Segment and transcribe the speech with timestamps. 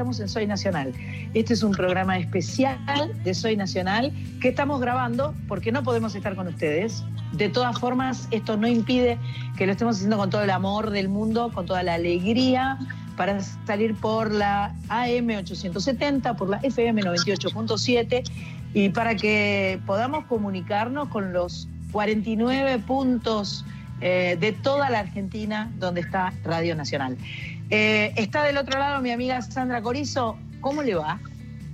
[0.00, 0.94] estamos en Soy Nacional.
[1.34, 2.78] Este es un programa especial
[3.22, 7.04] de Soy Nacional que estamos grabando porque no podemos estar con ustedes.
[7.32, 9.18] De todas formas, esto no impide
[9.58, 12.78] que lo estemos haciendo con todo el amor del mundo, con toda la alegría
[13.18, 18.22] para salir por la AM 870, por la FM 98.7
[18.72, 23.66] y para que podamos comunicarnos con los 49 puntos
[24.00, 27.18] eh, de toda la Argentina donde está Radio Nacional.
[27.70, 30.36] Eh, está del otro lado mi amiga Sandra Corizo.
[30.60, 31.20] ¿Cómo le va?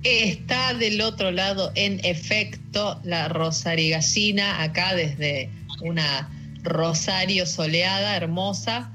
[0.03, 5.49] Está del otro lado, en efecto, la Rosarigacina, acá desde
[5.81, 6.29] una
[6.63, 8.91] Rosario soleada, hermosa.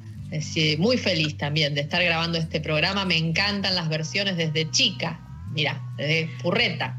[0.79, 3.05] muy feliz también de estar grabando este programa.
[3.05, 5.21] Me encantan las versiones desde chica.
[5.51, 6.97] Mira, desde Purreta.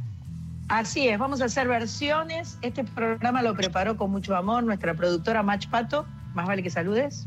[0.67, 2.57] Así es, vamos a hacer versiones.
[2.61, 6.05] Este programa lo preparó con mucho amor nuestra productora Mach Pato.
[6.33, 7.25] Más vale que saludes.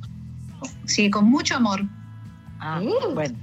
[0.84, 1.84] Sí, con mucho amor.
[2.60, 3.14] Ah, uh.
[3.14, 3.36] bueno.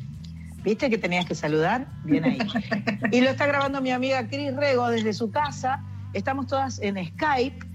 [0.64, 1.88] ¿Viste que tenías que saludar?
[2.06, 2.38] Bien ahí.
[3.12, 5.84] y lo está grabando mi amiga Cris Rego desde su casa.
[6.14, 7.66] Estamos todas en Skype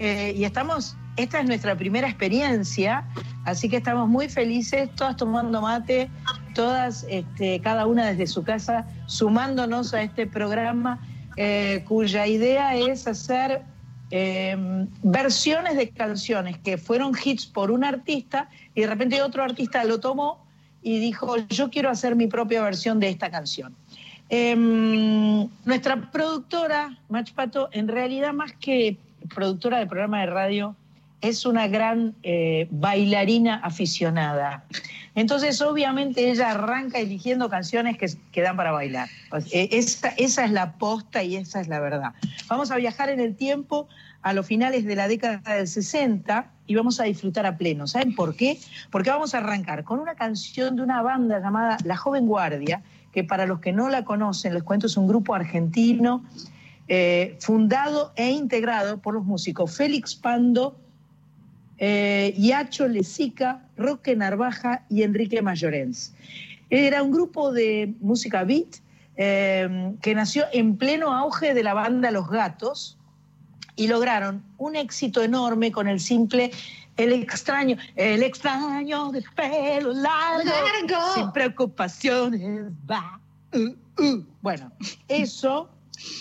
[0.00, 3.06] eh, y estamos, esta es nuestra primera experiencia,
[3.44, 6.10] así que estamos muy felices, todas tomando mate,
[6.54, 10.98] todas, este, cada una desde su casa, sumándonos a este programa
[11.36, 13.62] eh, cuya idea es hacer
[14.10, 19.84] eh, versiones de canciones que fueron hits por un artista y de repente otro artista
[19.84, 20.41] lo tomó
[20.82, 23.74] y dijo, yo quiero hacer mi propia versión de esta canción.
[24.28, 28.96] Em, nuestra productora, Mach Pato, en realidad más que
[29.34, 30.76] productora de programa de radio,
[31.20, 34.64] es una gran eh, bailarina aficionada.
[35.14, 39.08] Entonces, obviamente, ella arranca eligiendo canciones que, dan para bailar.
[39.52, 42.12] E, esa, esa, es la posta y esa es la verdad.
[42.48, 43.86] Vamos a viajar en el tiempo
[44.22, 47.86] a los finales de la década del 60 y vamos a disfrutar a pleno.
[47.86, 48.58] ¿Saben por qué?
[48.90, 53.24] Porque vamos a arrancar con una canción de una banda llamada La Joven Guardia, que
[53.24, 56.24] para los que no la conocen, les cuento, es un grupo argentino
[56.88, 60.74] eh, fundado e integrado por los músicos Félix Pando,
[61.76, 66.14] eh, Yacho Lesica, Roque Narvaja y Enrique Mayorens.
[66.70, 68.76] Era un grupo de música beat
[69.16, 72.96] eh, que nació en pleno auge de la banda Los Gatos
[73.76, 76.50] y lograron un éxito enorme con el simple
[76.96, 83.18] El extraño, el extraño de pelo largo, sin preocupaciones, va.
[83.54, 84.24] Uh, uh.
[84.42, 84.70] Bueno,
[85.08, 85.70] eso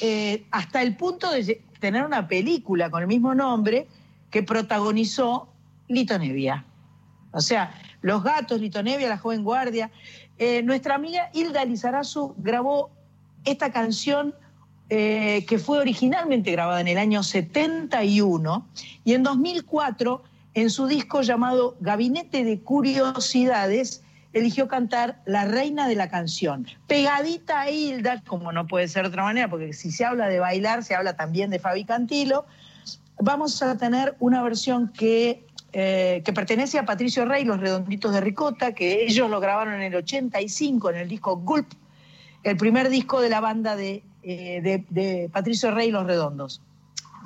[0.01, 3.87] eh, hasta el punto de tener una película con el mismo nombre
[4.29, 5.49] que protagonizó
[5.87, 6.65] Lito Nevia.
[7.31, 9.91] O sea, Los Gatos, Lito Nevia, La Joven Guardia.
[10.37, 12.91] Eh, nuestra amiga Hilda Lizarazu grabó
[13.45, 14.35] esta canción
[14.93, 18.67] eh, que fue originalmente grabada en el año 71
[19.05, 20.21] y en 2004,
[20.53, 24.03] en su disco llamado Gabinete de Curiosidades,
[24.33, 26.67] eligió cantar La Reina de la Canción.
[26.87, 30.41] Pegadita a Hilda, como no puede ser de otra manera, porque si se habla de
[30.41, 32.45] bailar, se habla también de Fabi Cantilo,
[33.17, 38.19] vamos a tener una versión que eh, que pertenece a Patricio Rey, Los Redonditos de
[38.19, 41.71] Ricota, que ellos lo grabaron en el 85 en el disco Gulp,
[42.43, 46.61] el primer disco de la banda de, eh, de, Patricio Rey, Los Redondos.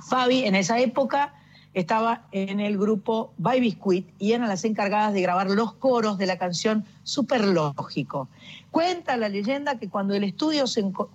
[0.07, 1.33] Fabi en esa época
[1.74, 6.25] estaba en el grupo By Biscuit y eran las encargadas de grabar los coros de
[6.25, 8.30] la canción Super Lógico.
[8.71, 10.65] Cuenta la leyenda que cuando el estudio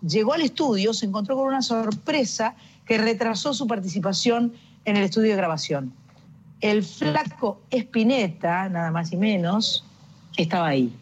[0.03, 2.55] llegó al estudio se encontró con una sorpresa
[2.85, 4.53] que retrasó su participación
[4.85, 5.93] en el estudio de grabación
[6.61, 9.85] el flaco Espineta, nada más y menos,
[10.37, 10.93] estaba ahí.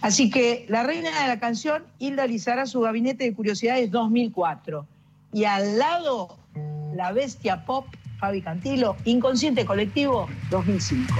[0.00, 4.86] Así que la reina de la canción, Hilda Lizara, su gabinete de curiosidades 2004.
[5.32, 6.36] Y al lado,
[6.94, 7.86] la bestia pop,
[8.18, 11.14] Fabi Cantilo, Inconsciente Colectivo 2005.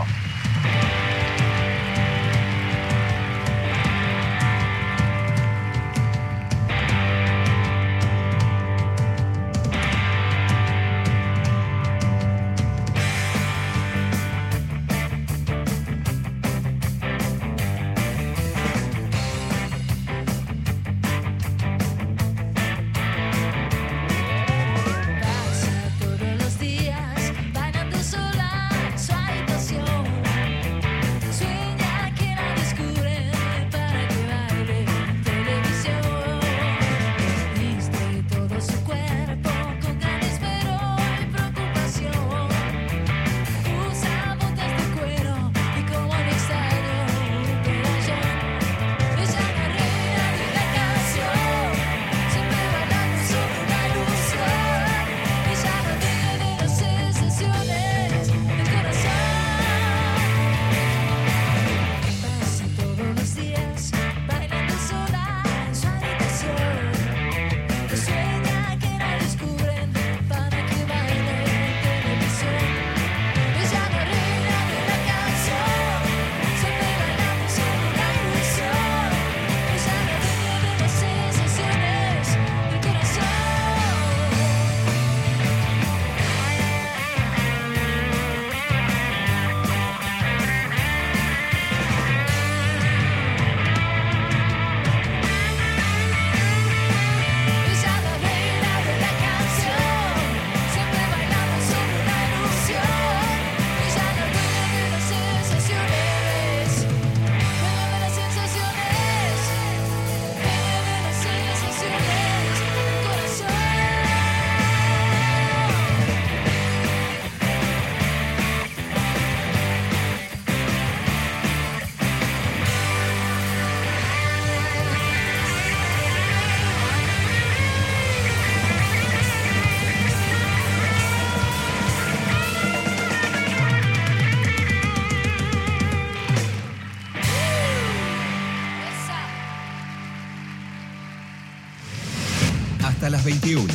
[143.31, 143.73] Hasta las 21.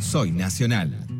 [0.00, 1.13] Soy Nacional.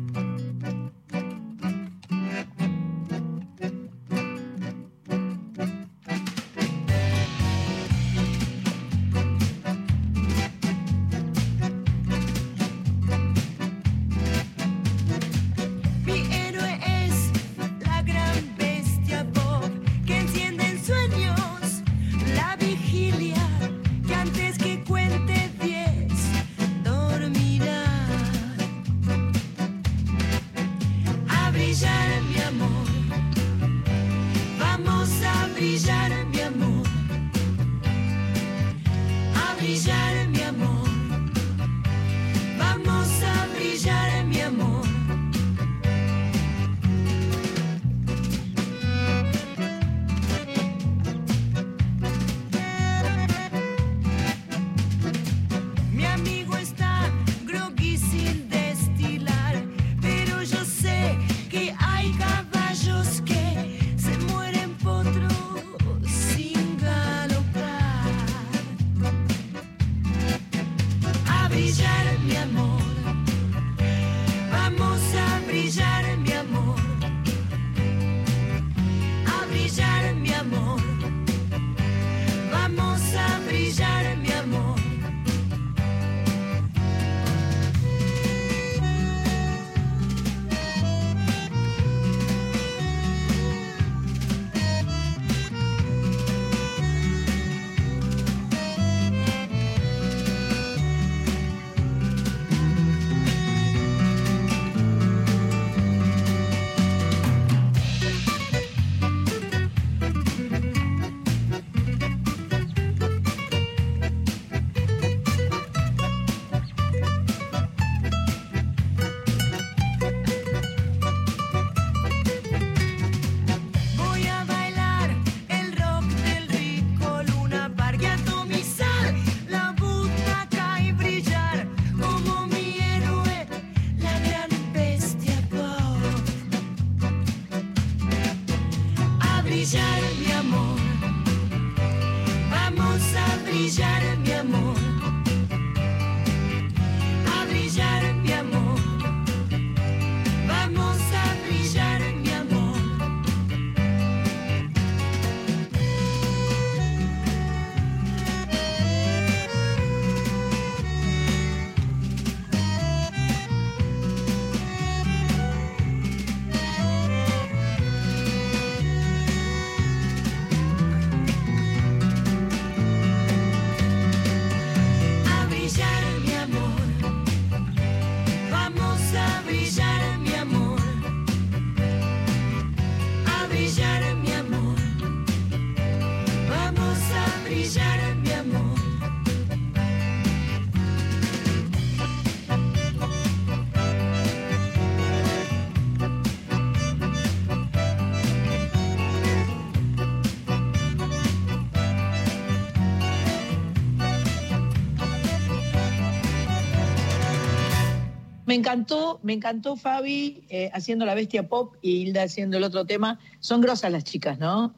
[208.55, 212.85] Me encantó, me encantó Fabi eh, haciendo la bestia pop y Hilda haciendo el otro
[212.85, 213.19] tema.
[213.41, 214.73] Son grosas las chicas, ¿no?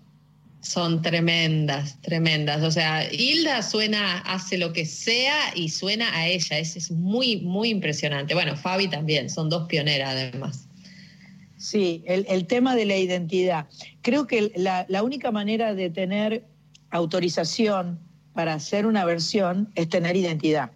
[0.61, 2.63] Son tremendas, tremendas.
[2.63, 6.57] O sea, Hilda suena, hace lo que sea y suena a ella.
[6.57, 8.33] Es, es muy, muy impresionante.
[8.33, 10.67] Bueno, Fabi también, son dos pioneras además.
[11.57, 13.67] Sí, el, tema de la identidad.
[14.01, 16.45] Creo que la, la única manera de tener
[16.89, 17.99] autorización
[18.33, 20.71] para hacer una versión es tener identidad.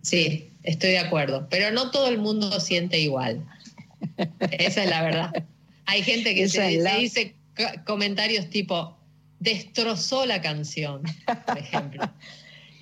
[0.00, 3.44] Sí, Estoy de acuerdo, pero no todo el mundo siente igual.
[4.50, 5.44] Esa es la verdad.
[5.86, 7.34] Hay gente que se, dice
[7.84, 8.96] comentarios tipo,
[9.38, 11.02] destrozó la canción,
[11.46, 12.10] por ejemplo.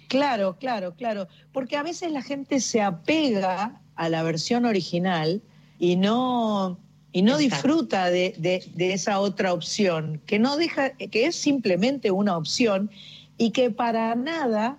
[0.09, 1.29] claro, claro, claro.
[1.53, 5.43] Porque a veces la gente se apega a la versión original
[5.79, 6.79] y no,
[7.13, 12.37] y no disfruta de, de, esa otra opción, que no deja, que es simplemente una
[12.37, 12.91] opción
[13.39, 14.79] y que para nada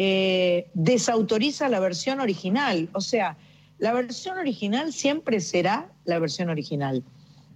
[0.00, 2.88] eh, desautoriza la versión original.
[2.92, 3.36] O sea,
[3.78, 7.02] la versión original siempre será la versión original.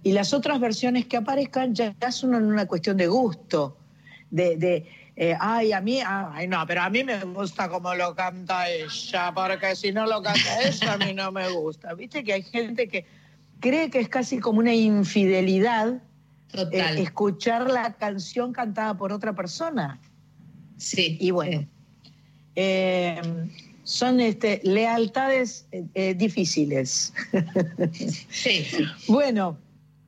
[0.03, 3.77] Y las otras versiones que aparezcan ya, son una cuestión de gusto,
[4.29, 4.85] de,
[5.15, 9.31] eh, ay, a mí, ay, no, pero a mí me gusta como lo canta ella,
[9.33, 11.93] porque si no lo canta ella, a mí no me gusta.
[11.93, 13.05] Viste que hay gente que
[13.61, 16.01] cree que es casi como una infidelidad
[16.51, 20.01] eh, escuchar la canción cantada por otra persona.
[20.75, 21.17] Sí.
[21.21, 21.65] Y bueno,
[22.55, 23.21] eh,
[23.83, 27.13] son este, lealtades eh, eh, difíciles.
[28.29, 28.65] Sí.
[29.07, 29.57] Bueno,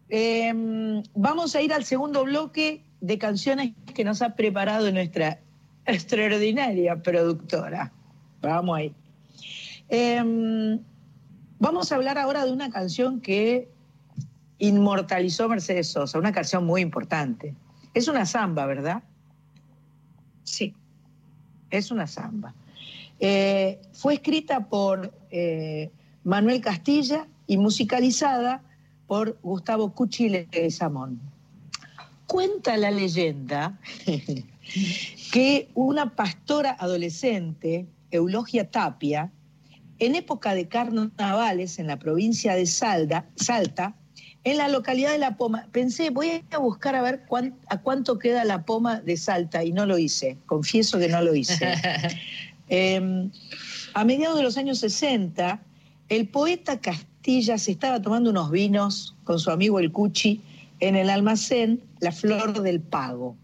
[0.10, 0.54] eh,
[1.14, 5.40] vamos a ir al segundo bloque de canciones que nos ha preparado nuestra
[5.86, 7.92] extraordinaria productora.
[8.42, 8.94] Vamos ahí.
[11.60, 13.70] Vamos a hablar ahora de una canción que
[14.58, 17.54] inmortalizó Mercedes Sosa, una canción muy importante.
[17.94, 19.04] Es una samba, ¿verdad?
[20.44, 20.74] Sí.
[21.78, 22.54] Es una samba.
[23.20, 25.92] Eh, fue escrita por eh,
[26.24, 28.62] Manuel Castilla y musicalizada
[29.08, 31.20] por Gustavo Cuchi Leguizamón.
[32.28, 33.80] Cuenta la leyenda
[35.32, 39.32] que una pastora adolescente, Eulogia Tapia,
[40.00, 43.96] en época de carnavales en la provincia de Salda, Salta,
[44.46, 48.20] en la localidad de La Poma, pensé, voy a buscar a ver cuán- a cuánto
[48.20, 51.74] queda La Poma de Salta y no lo hice, confieso que no lo hice.
[52.68, 53.30] Eh,
[53.94, 55.62] a mediados de los años 60,
[56.10, 60.42] el poeta Castilla se estaba tomando unos vinos con su amigo el Cuchi
[60.80, 63.36] en el almacén La Flor del Pago.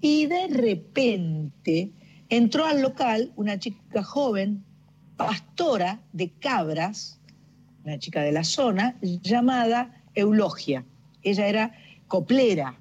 [0.00, 1.90] Y de repente
[2.28, 4.62] entró al local una chica joven,
[5.16, 7.18] pastora de cabras,
[7.84, 10.84] una chica de la zona, llamada Eulogia.
[11.22, 11.74] Ella era
[12.08, 12.78] coplera.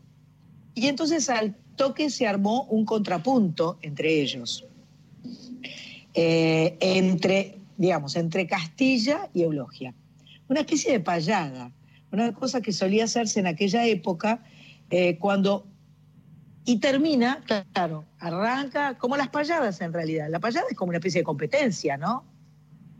[0.75, 4.65] Y entonces al toque se armó un contrapunto entre ellos
[6.13, 9.93] eh, entre, digamos, entre Castilla y Eulogia.
[10.47, 11.71] Una especie de payada,
[12.11, 14.43] una cosa que solía hacerse en aquella época
[14.89, 15.65] eh, cuando...
[16.65, 17.41] Y termina,
[17.73, 20.27] claro, arranca como las payadas en realidad.
[20.29, 22.25] La payada es como una especie de competencia, ¿no?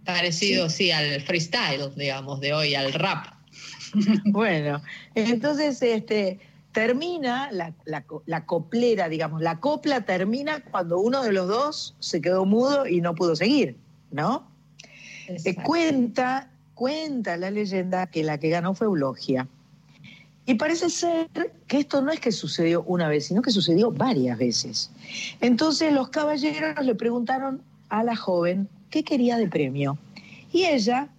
[0.06, 3.39] Parecido, sí, al freestyle, digamos, de hoy, al rap.
[4.26, 4.82] Bueno,
[5.16, 6.40] entonces este,
[6.72, 11.96] termina la, la co- la coplera, digamos, la copla termina cuando uno de los dos
[12.00, 13.76] se quedó mudo y no pudo seguir,
[14.12, 14.48] ¿no?
[15.28, 19.48] Eh, cuenta, cuenta la leyenda que la que ganó fue Eulogia.
[20.46, 21.28] Y parece ser
[21.68, 24.90] que esto no es que sucedió una vez, sino que sucedió varias veces.
[25.42, 30.00] Entonces los caballeros le preguntaron a la joven qué quería de premio.
[30.52, 31.10] Y ella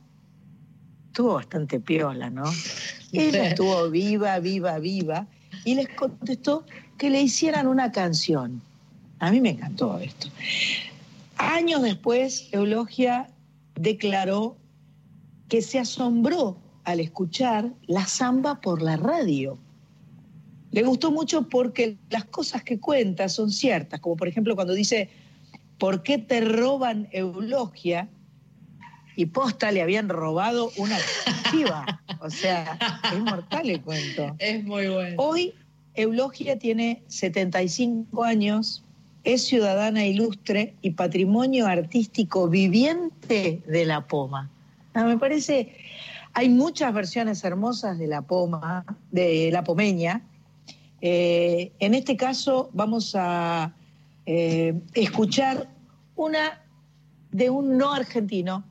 [1.10, 2.44] estuvo bastante piola, ¿no?
[3.12, 5.26] Ella estuvo viva, viva, viva,
[5.64, 6.64] y les contestó
[6.96, 8.62] que le hicieran una canción.
[9.18, 10.28] A mí me encantó esto.
[11.36, 13.28] Años después, Eulogia
[13.74, 14.56] declaró
[15.48, 19.58] que se asombró al escuchar la samba por la radio.
[20.70, 25.10] Le gustó mucho porque las cosas que cuenta son ciertas, como por ejemplo cuando dice,
[25.78, 28.08] ¿por qué te roban Eulogia?
[29.20, 30.96] Y posta le habían robado una
[31.50, 32.00] chiva.
[32.20, 32.78] O sea,
[33.12, 34.34] es mortal el cuento.
[34.38, 35.16] Es muy bueno.
[35.18, 35.52] Hoy
[35.94, 38.82] Eulogia tiene 75 años,
[39.24, 44.48] es ciudadana ilustre y patrimonio artístico viviente de La Poma.
[44.94, 45.76] Ah, me parece,
[46.32, 50.22] hay muchas versiones hermosas de La Poma, de La Pomeña.
[51.02, 53.74] Eh, en este caso vamos a
[54.24, 55.68] eh, escuchar
[56.16, 56.62] una
[57.32, 58.64] de un no argentino,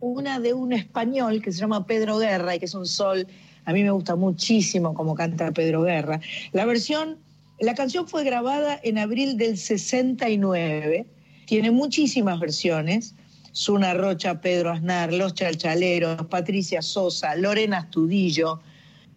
[0.00, 3.26] una de un español que se llama Pedro Guerra y que es un sol.
[3.64, 6.20] A mí me gusta muchísimo cómo canta Pedro Guerra.
[6.52, 7.18] La versión,
[7.60, 11.06] la canción fue grabada en abril del 69,
[11.46, 13.14] tiene muchísimas versiones.
[13.52, 18.60] Suna Rocha, Pedro Aznar, Los Chalchaleros, Patricia Sosa, Lorena Astudillo,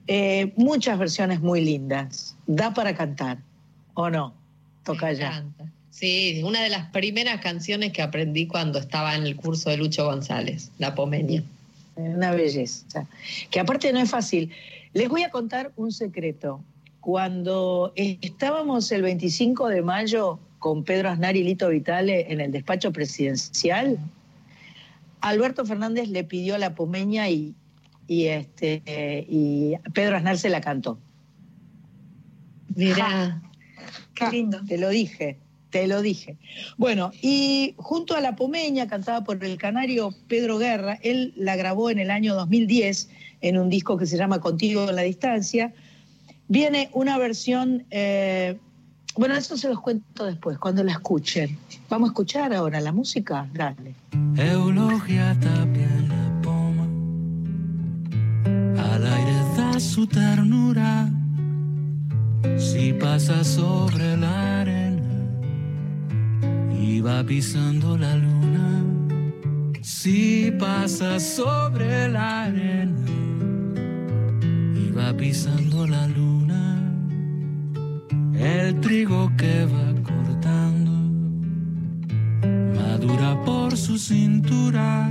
[0.08, 2.38] eh, muchas versiones muy lindas.
[2.48, 3.40] Da para cantar,
[3.96, 4.34] ¿o no?
[4.86, 5.44] Toca ya.
[6.00, 10.06] Sí, una de las primeras canciones que aprendí cuando estaba en el curso de Lucho
[10.06, 11.44] González, La Pomeña.
[11.96, 13.06] Una belleza.
[13.52, 14.50] Que aparte no es fácil.
[14.94, 16.64] Les voy a contar un secreto.
[17.02, 22.94] Cuando estábamos el 25 de mayo con Pedro Aznar y Lito Vitale en el despacho
[22.94, 24.00] presidencial,
[25.20, 27.56] Alberto Fernández le pidió la pomeña y,
[28.08, 30.98] y, este, eh, y Pedro Aznar se la cantó.
[32.74, 33.42] Mirá,
[34.14, 34.62] Qué lindo.
[34.66, 35.38] Te lo dije,
[35.70, 36.38] te lo dije.
[36.78, 41.90] Bueno, y junto a La Pomeña, cantada por el canario Pedro Guerra, él la grabó
[41.90, 43.10] en el año 2010
[43.42, 45.74] en un disco que se llama Contigo en la Distancia.
[46.48, 48.58] Viene una versión, eh,
[49.16, 51.58] bueno, eso se los cuento después, cuando la escuchen.
[51.90, 53.94] Vamos a escuchar ahora la música, dale.
[54.38, 56.88] Eulogia la poma,
[58.78, 61.10] al aire da su ternura.
[62.58, 64.79] Si pasa sobre arena
[67.00, 68.84] va pisando la luna.
[69.82, 73.10] Si pasa sobre la arena
[75.00, 76.62] va pisando la luna,
[78.36, 80.92] el trigo que va cortando
[82.76, 85.10] madura por su cintura,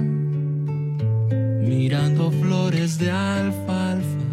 [1.72, 4.26] mirando flores de alfalfa.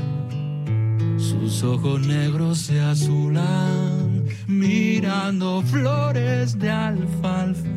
[1.17, 4.04] Sus ojos negros se azulan,
[4.47, 7.67] mirando flores de alfalfa.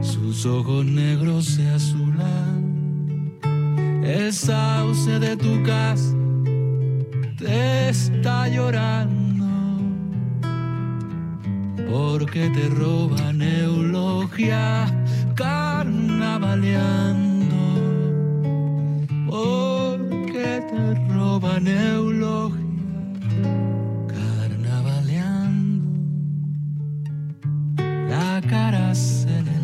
[0.00, 3.34] Sus ojos negros se azulan.
[4.04, 6.14] El sauce de tu casa
[7.38, 9.46] te está llorando
[11.90, 14.86] porque te roban eulogia
[15.34, 17.56] carnavaleando
[19.26, 22.63] porque te roban eulogia
[28.34, 29.58] la cara se le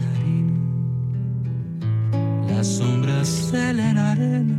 [2.46, 4.58] las sombras se le arena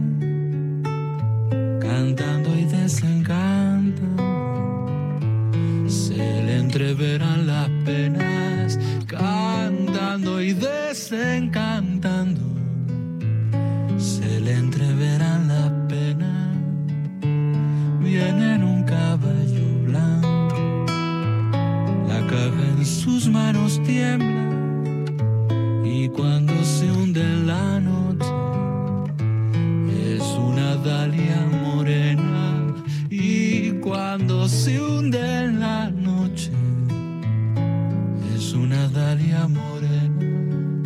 [1.80, 4.08] cantando y desencantando
[5.88, 12.41] se le entreverán las penas, cantando y desencantando.
[13.97, 14.91] Se le entreverán
[23.04, 24.46] sus manos tiembla
[25.84, 28.30] y cuando se hunde en la noche
[30.14, 32.76] es una dalia morena
[33.10, 36.52] y cuando se hunde en la noche
[38.36, 40.84] es una dalia morena.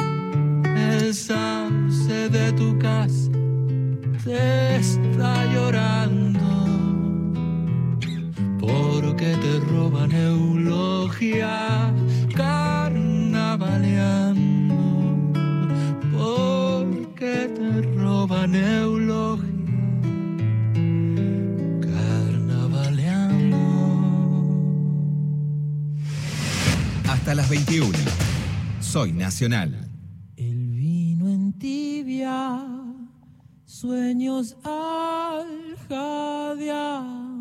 [0.74, 3.30] El sauce de tu casa
[4.24, 6.15] te está llorando
[8.66, 11.94] porque te roban eulogia
[12.36, 14.76] carnavaleando
[16.12, 19.54] porque te roban eulogia
[21.82, 23.58] carnavaleando
[27.08, 27.90] Hasta las 21.
[28.80, 29.90] Soy Nacional.
[30.38, 32.66] El vino en tibia,
[33.66, 37.35] sueños al jadear.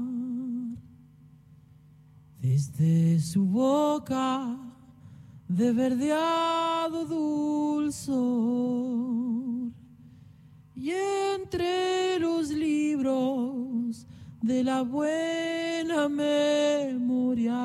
[2.46, 4.58] Desde su boca,
[5.48, 8.12] de verdeado dulzor.
[10.76, 14.06] Y entre los libros
[14.42, 17.56] de la buena memoria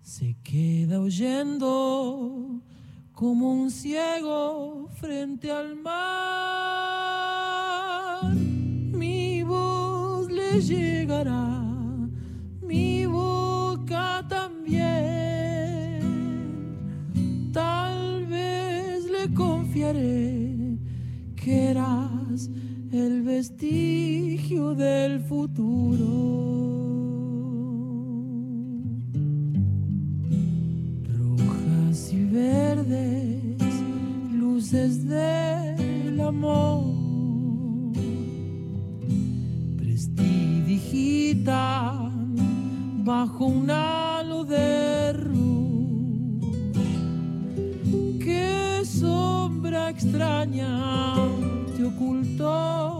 [0.00, 2.62] se queda oyendo
[3.12, 5.94] como un ciego frente al mar.
[8.34, 11.47] Mi voz le llegará,
[23.38, 26.04] vestigio del futuro.
[31.20, 33.62] rojas y verdes,
[34.32, 36.82] luces del amor.
[39.76, 42.34] Prestidigitan
[43.04, 46.44] bajo un halo de luz.
[48.18, 51.14] Qué sombra extraña
[51.76, 52.97] te ocultó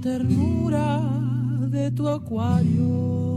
[0.00, 1.00] ternura
[1.68, 3.29] de tu acuario.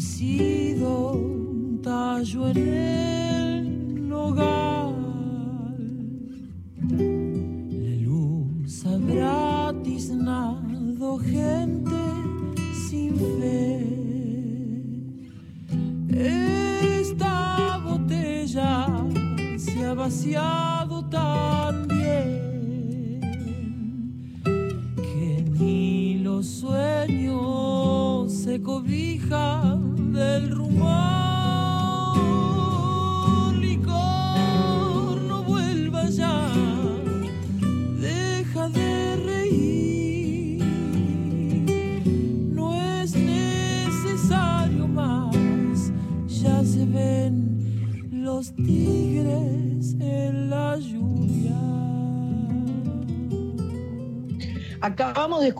[0.00, 2.50] Crecido un tallo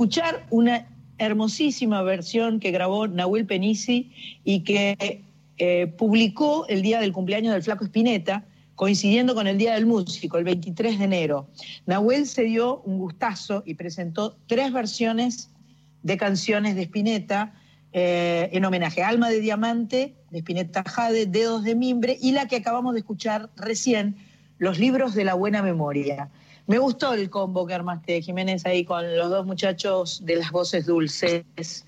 [0.01, 0.87] escuchar una
[1.19, 4.11] hermosísima versión que grabó Nahuel Penisi
[4.45, 5.23] y que
[5.59, 10.39] eh, publicó el día del cumpleaños del Flaco Espineta, coincidiendo con el Día del Músico,
[10.39, 11.51] el 23 de enero.
[11.85, 15.51] Nahuel se dio un gustazo y presentó tres versiones
[16.03, 17.53] de canciones de Spinetta
[17.93, 22.49] eh, en homenaje a Alma de Diamante, de Spinetta Jade, Dedos de Mimbre y la
[22.49, 24.17] que acabamos de escuchar recién,
[24.57, 26.31] Los Libros de la Buena Memoria.
[26.71, 30.87] Me gustó el combo que armaste, Jiménez, ahí con los dos muchachos de las voces
[30.87, 31.85] dulces,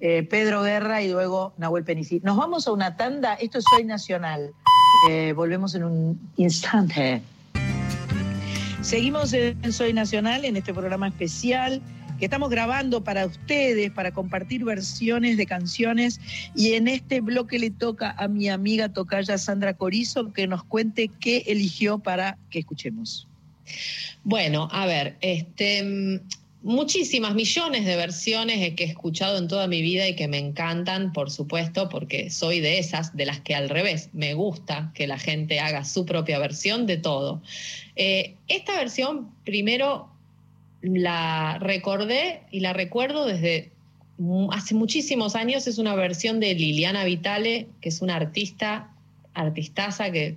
[0.00, 2.18] eh, Pedro Guerra y luego Nahuel Penici.
[2.24, 4.50] Nos vamos a una tanda, esto es Soy Nacional.
[5.08, 7.22] Eh, volvemos en un instante.
[8.80, 11.80] Seguimos en Soy Nacional, en este programa especial
[12.18, 16.20] que estamos grabando para ustedes, para compartir versiones de canciones.
[16.56, 21.08] Y en este bloque le toca a mi amiga tocaya Sandra Corizo que nos cuente
[21.20, 23.28] qué eligió para que escuchemos.
[24.22, 26.20] Bueno, a ver, este, mm,
[26.64, 31.12] muchísimas millones de versiones que he escuchado en toda mi vida y que me encantan,
[31.12, 35.18] por supuesto, porque soy de esas, de las que al revés, me gusta que la
[35.18, 37.42] gente haga su propia versión de todo.
[37.96, 40.08] Eh, esta versión, primero,
[40.80, 43.70] la recordé y la recuerdo desde
[44.50, 48.90] hace muchísimos años, es una versión de Liliana Vitale, que es una artista,
[49.34, 50.36] artistaza que,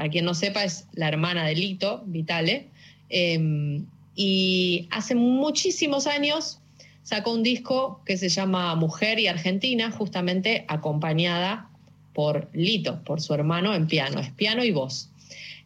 [0.00, 2.68] para quien no sepa, es la hermana de Lito Vitale.
[3.10, 3.82] Eh,
[4.14, 6.58] y hace muchísimos años
[7.02, 11.68] sacó un disco que se llama Mujer y Argentina, justamente acompañada
[12.14, 15.10] por Lito, por su hermano en piano, es piano y voz.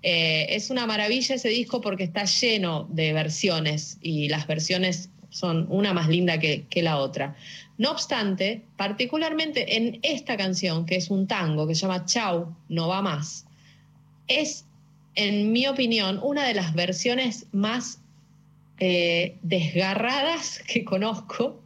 [0.03, 5.69] Eh, es una maravilla ese disco porque está lleno de versiones y las versiones son
[5.71, 7.37] una más linda que, que la otra.
[7.79, 12.89] No obstante, particularmente en esta canción, que es un tango que se llama Chau, no
[12.89, 13.44] va más,
[14.29, 14.65] es,
[15.15, 18.01] en mi opinión, una de las versiones más
[18.79, 21.61] eh, desgarradas que conozco,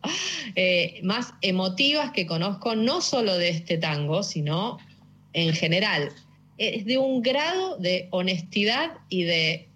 [0.54, 4.78] eh, más emotivas que conozco, no solo de este tango, sino
[5.32, 6.10] en general.
[6.58, 9.68] Es de un grado de honestidad y de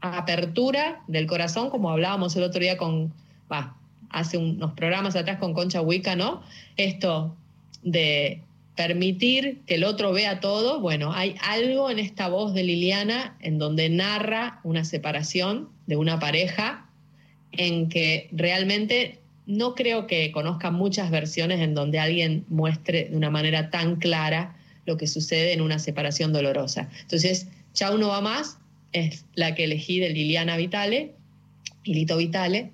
[0.00, 3.12] apertura del corazón, como hablábamos el otro día con,
[3.50, 3.76] va,
[4.10, 6.42] hace unos programas atrás con Concha Huica, ¿no?
[6.76, 7.34] Esto
[7.82, 8.40] de
[8.76, 13.58] permitir que el otro vea todo, bueno, hay algo en esta voz de Liliana en
[13.58, 16.88] donde narra una separación de una pareja
[17.52, 23.30] en que realmente no creo que conozca muchas versiones en donde alguien muestre de una
[23.30, 24.56] manera tan clara
[24.86, 26.88] lo que sucede en una separación dolorosa.
[27.02, 28.58] Entonces, Chau no va más,
[28.92, 31.14] es la que elegí de Liliana Vitale,
[31.84, 32.70] Lito Vitale,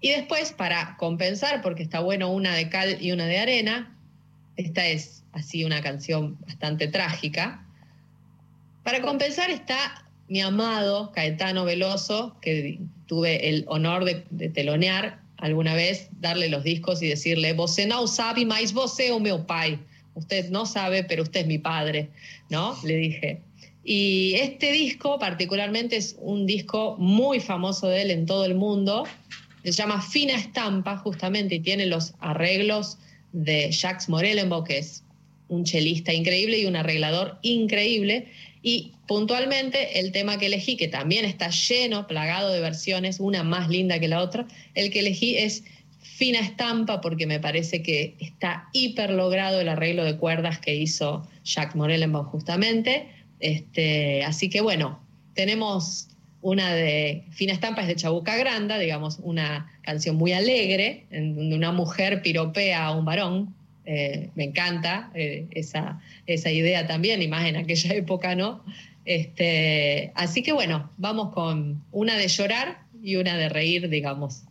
[0.00, 3.94] y después, para compensar, porque está bueno una de cal y una de arena,
[4.56, 7.66] esta es así una canción bastante trágica.
[8.82, 16.08] Para compensar está mi amado Caetano Veloso, que tuve el honor de, telonear alguna vez,
[16.20, 19.78] darle los discos y decirle, você não sabe, mas você é o meu pai.
[20.14, 22.10] Usted no sabe, pero usted es mi padre,
[22.50, 22.76] ¿no?
[22.84, 23.40] Le dije.
[23.82, 29.04] Y este disco particularmente es un disco muy famoso de él en todo el mundo.
[29.64, 32.98] Se llama Fina Estampa, justamente, y tiene los arreglos
[33.32, 35.02] de Jacques Morelenbaugh, que es
[35.50, 38.28] un chelista increíble y un arreglador increíble.
[38.62, 43.68] Y puntualmente el tema que elegí, que también está lleno, plagado de versiones, una más
[43.68, 45.64] linda que la otra, el que elegí es
[46.00, 51.26] Fina Estampa porque me parece que está hiper logrado el arreglo de cuerdas que hizo
[51.44, 53.08] Jacques Morelenbaugh justamente.
[53.40, 55.00] Este, así que bueno,
[55.34, 56.08] tenemos
[56.42, 61.56] una de Fina Estampa es de Chabuca Granda, digamos, una canción muy alegre, en donde
[61.56, 63.54] una mujer piropea a un varón.
[63.92, 68.62] Eh, me encanta eh, esa, esa idea también, y más en aquella época, ¿no?
[69.04, 74.44] Este, así que bueno, vamos con una de llorar y una de reír, digamos,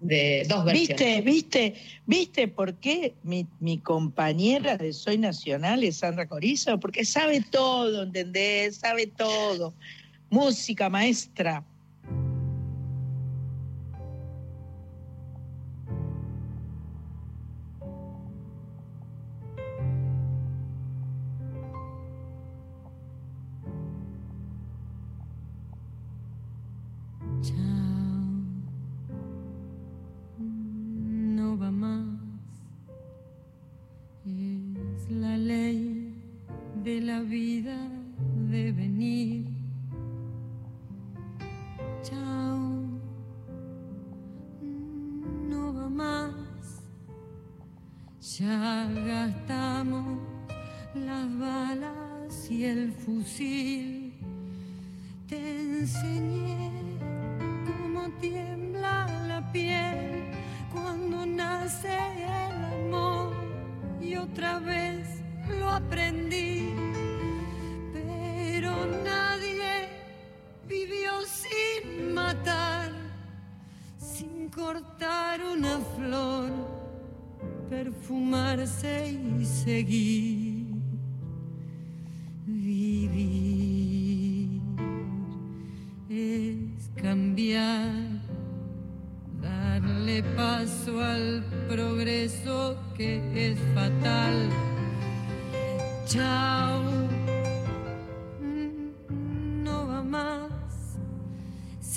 [0.00, 0.96] de dos versiones.
[0.98, 1.74] ¿Viste, viste,
[2.06, 6.80] viste por qué mi, mi compañera de Soy Nacional es Sandra Corizo?
[6.80, 8.78] Porque sabe todo, ¿entendés?
[8.78, 9.74] Sabe todo.
[10.28, 11.62] Música, maestra.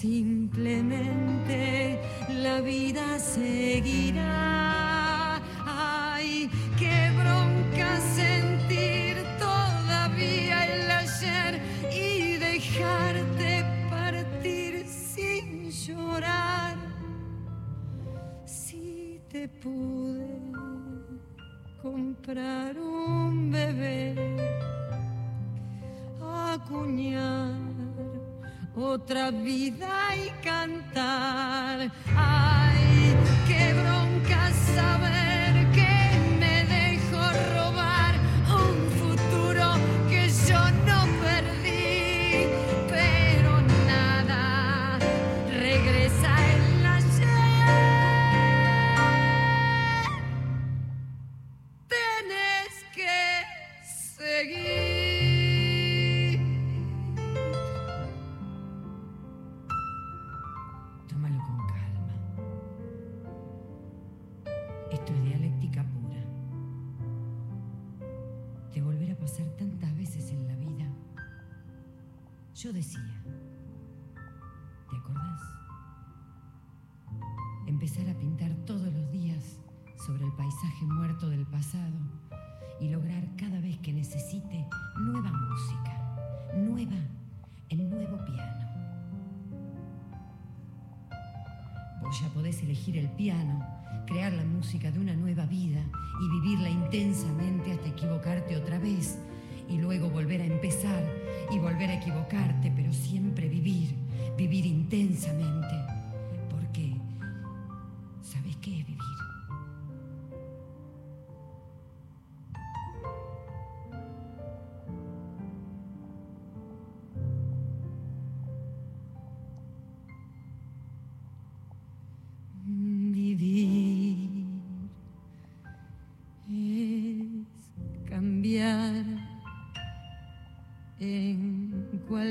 [0.01, 4.21] Simplemente la vida seguirá.
[5.65, 11.61] Ay, qué bronca sentir todavía el ayer
[11.93, 16.77] y dejarte partir sin llorar.
[18.45, 20.29] Si te pude
[21.81, 22.78] comprar
[28.89, 31.91] otra vida y cantar.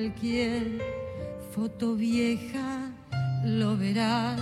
[0.09, 0.81] Cualquier
[1.55, 2.91] foto vieja
[3.45, 4.41] lo verás.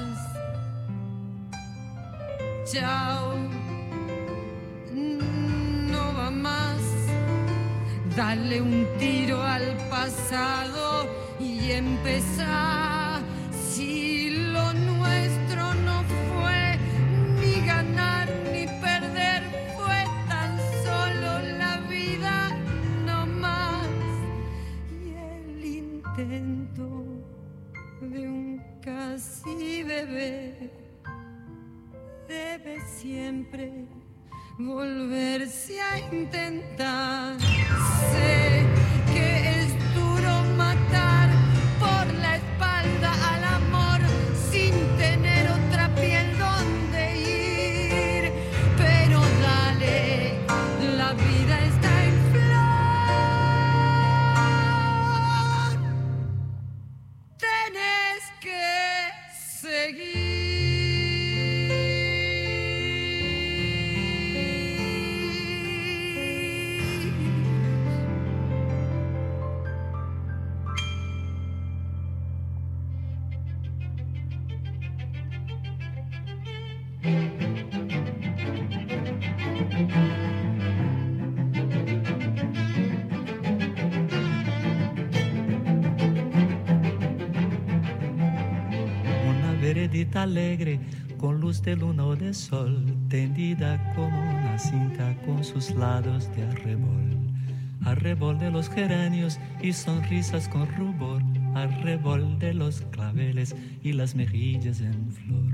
[2.70, 3.34] Chao,
[4.94, 6.80] no va más.
[8.16, 11.08] Dale un tiro al pasado
[11.40, 12.95] y empezar.
[33.06, 33.70] Siempre
[34.58, 37.45] volverse a intentar.
[90.14, 90.80] Alegre
[91.18, 97.16] con luz de luna de sol, tendida como una cinta con sus lados de arrebol.
[97.84, 101.22] Arrebol de los geranios y sonrisas con rubor,
[101.54, 105.52] arrebol de los claveles y las mejillas en flor.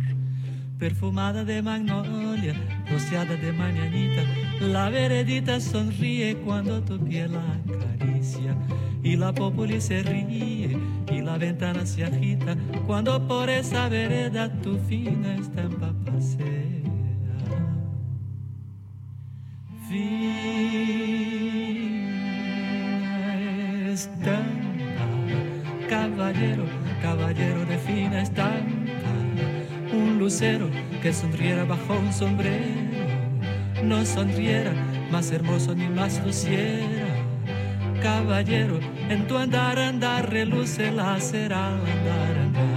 [0.78, 2.54] Perfumada de magnolia,
[2.90, 4.22] rociada de mañanita,
[4.60, 7.60] la veredita sonríe cuando tu piel la
[7.94, 8.56] acaricia
[9.02, 10.71] y la populi se ríe
[11.10, 16.38] y la ventana se agita cuando por esa vereda tu fina estampa pasea.
[19.88, 21.12] Fina
[23.92, 25.06] estampa,
[25.88, 26.64] caballero,
[27.00, 29.12] caballero de fina estampa,
[29.92, 30.68] un lucero
[31.02, 32.64] que sonriera bajo un sombrero,
[33.84, 34.72] no sonriera
[35.10, 37.01] más hermoso ni más luciera
[38.02, 42.72] caballero, en tu andar, andar, reluce la cera, andar, andar.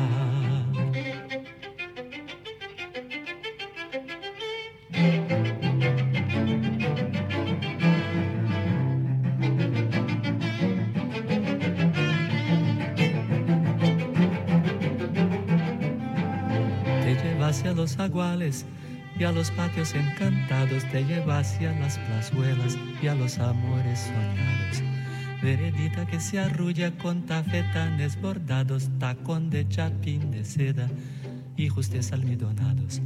[17.24, 18.66] Lleva hacia los aguales
[19.18, 24.95] y a los patios encantados, te lleva hacia las plazuelas y a los amores soñados.
[25.46, 30.90] Veredita que se arrulla con tafetanes bordados, tacón de chapín de seda
[31.56, 33.00] y justes almidonados.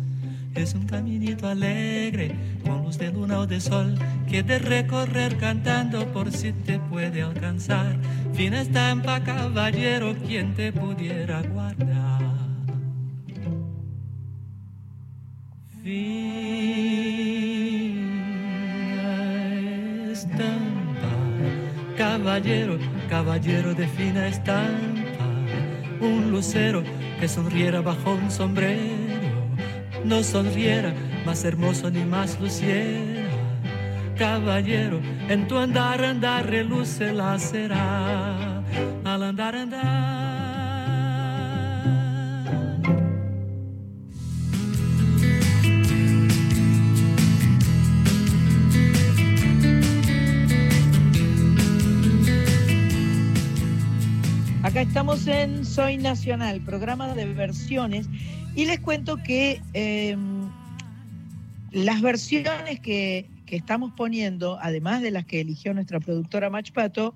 [0.55, 2.33] Es un caminito alegre,
[2.63, 3.93] con luz de luna o de sol,
[4.29, 7.97] que de recorrer cantando por si te puede alcanzar.
[8.33, 12.21] Fina estampa, caballero, quien te pudiera guardar.
[15.83, 16.18] Fina
[22.29, 22.77] caballero,
[23.09, 25.25] caballero de fina estampa,
[25.99, 26.83] un lucero
[27.19, 29.17] que sonriera bajo un sombrero,
[30.05, 30.93] no sonriera
[31.25, 33.25] más hermoso ni más luciera.
[34.15, 38.61] Caballero, en tu andar, andar, reluce la cera,
[39.03, 40.18] al andar, andar.
[54.79, 58.07] Estamos en Soy Nacional, programa de versiones,
[58.55, 60.15] y les cuento que eh,
[61.71, 67.13] las versiones que, que estamos poniendo, además de las que eligió nuestra productora Machpato,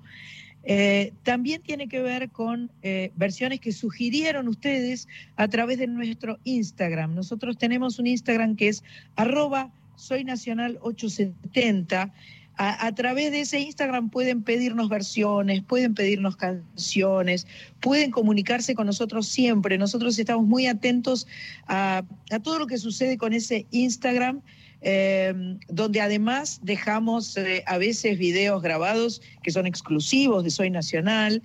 [0.64, 6.38] eh, también tiene que ver con eh, versiones que sugirieron ustedes a través de nuestro
[6.44, 7.14] Instagram.
[7.14, 8.84] Nosotros tenemos un Instagram que es
[9.16, 12.12] arroba soynacional870.
[12.56, 17.48] A, través de ese Instagram pueden pedirnos versiones, pueden pedirnos canciones,
[17.80, 19.76] pueden comunicarse con nosotros siempre.
[19.76, 21.26] Nosotros estamos muy atentos
[21.66, 22.04] a,
[22.44, 24.40] todo lo que sucede con ese Instagram.
[24.86, 25.32] Eh,
[25.68, 31.42] donde además dejamos eh, a veces videos grabados que son exclusivos de Soy Nacional.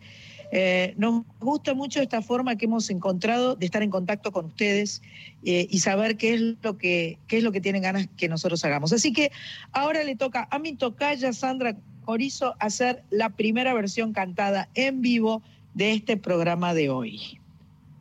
[0.52, 5.02] Eh, nos gusta mucho esta forma que hemos encontrado de estar en contacto con ustedes
[5.46, 8.64] eh, y saber qué es lo que qué es lo que tienen ganas que nosotros
[8.66, 8.92] hagamos.
[8.92, 9.32] Así que
[9.72, 15.44] ahora le toca a mi tocaya Sandra Corizo hacer la primera versión cantada en vivo
[15.76, 17.40] de este programa de hoy.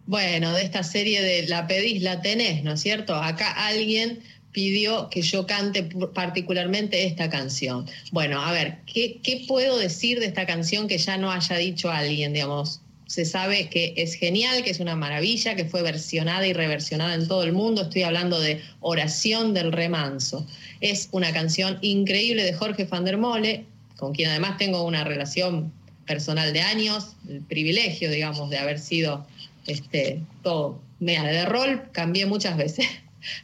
[0.07, 3.15] Bueno, de esta serie de La pedís, la tenés, ¿no es cierto?
[3.15, 4.21] Acá alguien
[4.53, 5.83] pidió que yo cante
[6.15, 7.87] particularmente esta canción.
[8.13, 11.91] Bueno, a ver, ¿qué, ¿qué, puedo decir de esta canción que ya no haya dicho
[11.91, 12.81] alguien, digamos?
[13.07, 17.27] Se sabe que es genial, que es una maravilla, que fue versionada y reversionada en
[17.27, 17.83] todo el mundo.
[17.83, 20.47] Estoy hablando de Oración del Remanso.
[20.81, 23.65] Es una canción increíble de Jorge van der Mole,
[23.97, 25.73] con quien además tengo una relación
[26.07, 29.27] personal de años, el privilegio, digamos, de haber sido
[29.67, 30.81] este, todo.
[31.01, 32.87] Mira, de rol cambié muchas veces.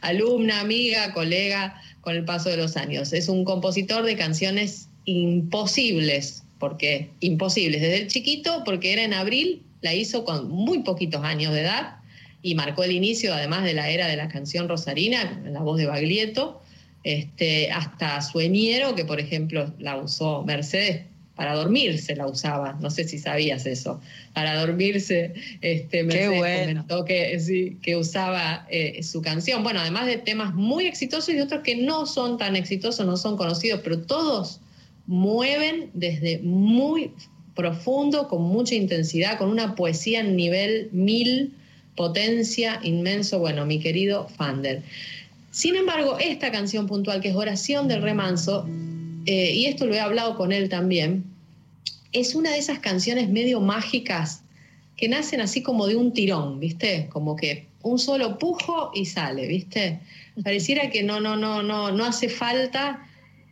[0.01, 3.13] Alumna, amiga, colega, con el paso de los años.
[3.13, 7.81] Es un compositor de canciones imposibles, porque imposibles.
[7.81, 11.97] Desde el chiquito, porque era en abril, la hizo con muy poquitos años de edad
[12.41, 15.87] y marcó el inicio, además de la era de la canción rosarina, la voz de
[15.87, 16.61] Baglietto,
[17.03, 21.05] este, hasta Sueñero, que por ejemplo la usó Mercedes
[21.35, 23.99] para dormirse la usaba, no sé si sabías eso,
[24.33, 29.61] para dormirse, este, me comentó que, sí, que usaba eh, su canción.
[29.63, 33.35] Bueno, además de temas muy exitosos y otros que no son tan exitosos, no son
[33.35, 34.61] conocidos, pero todos
[35.07, 37.11] mueven desde muy
[37.53, 41.53] profundo, con mucha intensidad, con una poesía en nivel mil,
[41.95, 44.83] potencia inmenso, bueno, mi querido Fander.
[45.51, 48.67] Sin embargo, esta canción puntual, que es Oración del Remanso,
[49.25, 51.23] eh, y esto lo he hablado con él también,
[52.11, 54.41] es una de esas canciones medio mágicas
[54.95, 57.07] que nacen así como de un tirón, ¿viste?
[57.11, 59.99] Como que un solo pujo y sale, ¿viste?
[60.43, 63.05] Pareciera que no, no, no, no, no hace falta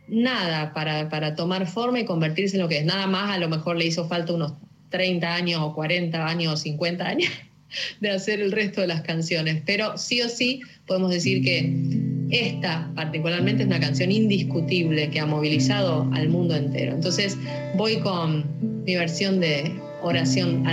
[0.08, 2.84] nada para, para tomar forma y convertirse en lo que es.
[2.84, 4.54] Nada más, a lo mejor le hizo falta unos
[4.90, 7.30] 30 años o 40 años o 50 años
[8.00, 9.62] de hacer el resto de las canciones.
[9.66, 15.26] Pero sí o sí podemos decir que esta particularmente es una canción indiscutible que ha
[15.26, 16.92] movilizado al mundo entero.
[16.94, 17.36] Entonces
[17.76, 18.44] voy con
[18.84, 19.72] mi versión de
[20.02, 20.64] oración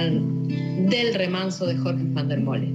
[0.90, 2.72] del remanso de Jorge van der Mole.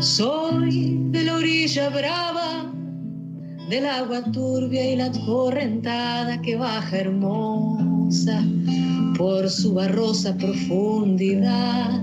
[0.00, 2.72] Soy de la orilla brava,
[3.70, 8.44] del agua turbia y la torrentada que baja hermosa
[9.16, 12.02] por su barrosa profundidad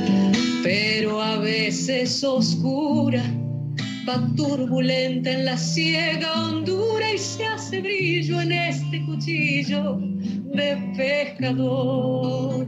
[0.63, 3.23] pero a veces oscura,
[4.07, 9.97] va turbulenta en la ciega hondura y se hace brillo en este cuchillo
[10.53, 12.67] de pescador.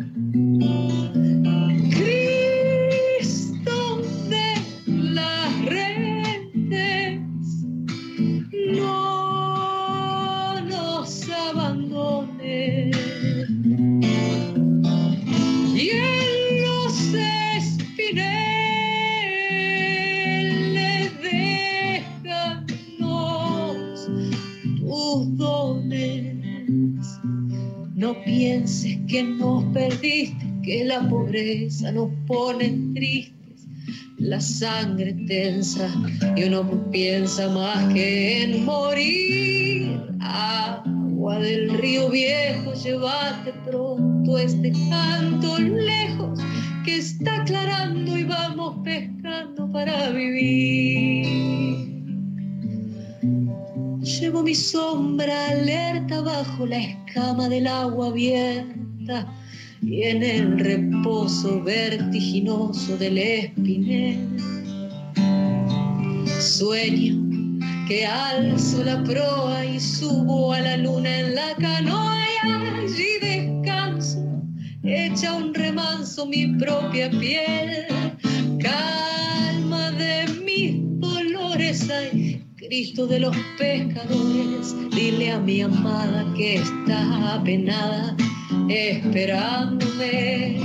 [29.14, 33.68] Que nos perdiste, que la pobreza nos pone tristes,
[34.18, 35.88] la sangre tensa
[36.36, 40.02] y uno piensa más que en morir.
[40.20, 46.40] Agua del río viejo, llévate pronto este canto lejos
[46.84, 51.28] que está aclarando y vamos pescando para vivir.
[54.02, 58.84] Llevo mi sombra alerta bajo la escama del agua abierta
[59.82, 64.30] y en el reposo vertiginoso del espinel.
[66.40, 67.16] Sueño
[67.88, 74.20] que alzo la proa y subo a la luna en la canoa y allí descanso,
[74.84, 77.86] echa un remanso mi propia piel,
[78.62, 81.90] calma de mis dolores.
[82.56, 88.16] Cristo de los pescadores, dile a mi amada que está apenada
[88.70, 90.60] esperándome,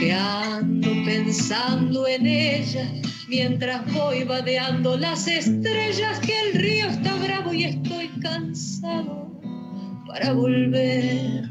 [0.00, 2.90] que ando pensando en ella
[3.28, 9.30] mientras voy vadeando las estrellas, que el río está bravo y estoy cansado
[10.06, 11.50] para volver.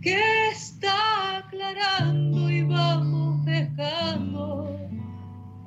[0.00, 4.78] que está aclarando y vamos pescando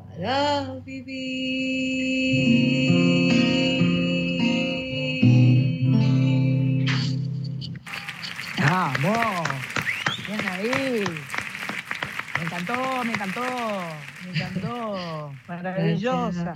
[0.09, 2.13] para vivir.
[8.59, 9.49] ¡Vamos!
[10.27, 11.03] Bien ahí.
[12.37, 13.41] Me encantó, me encantó,
[14.23, 15.31] me encantó.
[15.47, 16.55] Maravillosa.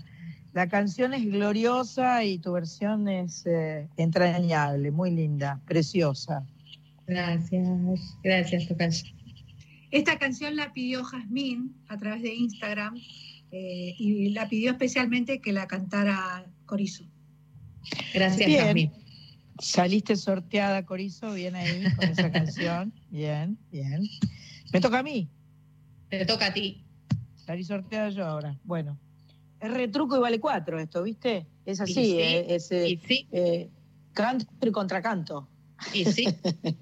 [0.54, 6.44] La canción es gloriosa y tu versión es eh, entrañable, muy linda, preciosa.
[7.08, 9.06] Gracias, gracias, Tocayo.
[9.92, 12.98] Esta canción la pidió Jazmín a través de Instagram
[13.52, 17.06] eh, y la pidió especialmente que la cantara Corizo.
[18.14, 18.66] Gracias, Bien.
[18.66, 18.92] Jasmine.
[19.60, 22.94] Saliste sorteada, Corizo, bien ahí con esa canción.
[23.10, 24.04] Bien, bien.
[24.74, 25.30] Me toca a mí.
[26.10, 26.84] Te toca a ti.
[27.36, 28.60] Salí sorteada yo ahora.
[28.66, 29.00] Bueno,
[29.60, 31.48] es retruco y vale cuatro esto, ¿viste?
[31.66, 33.70] Es así, Y sí, eh, es eh, Y sí, eh,
[34.14, 35.48] canto y contracanto.
[35.94, 36.28] Y sí.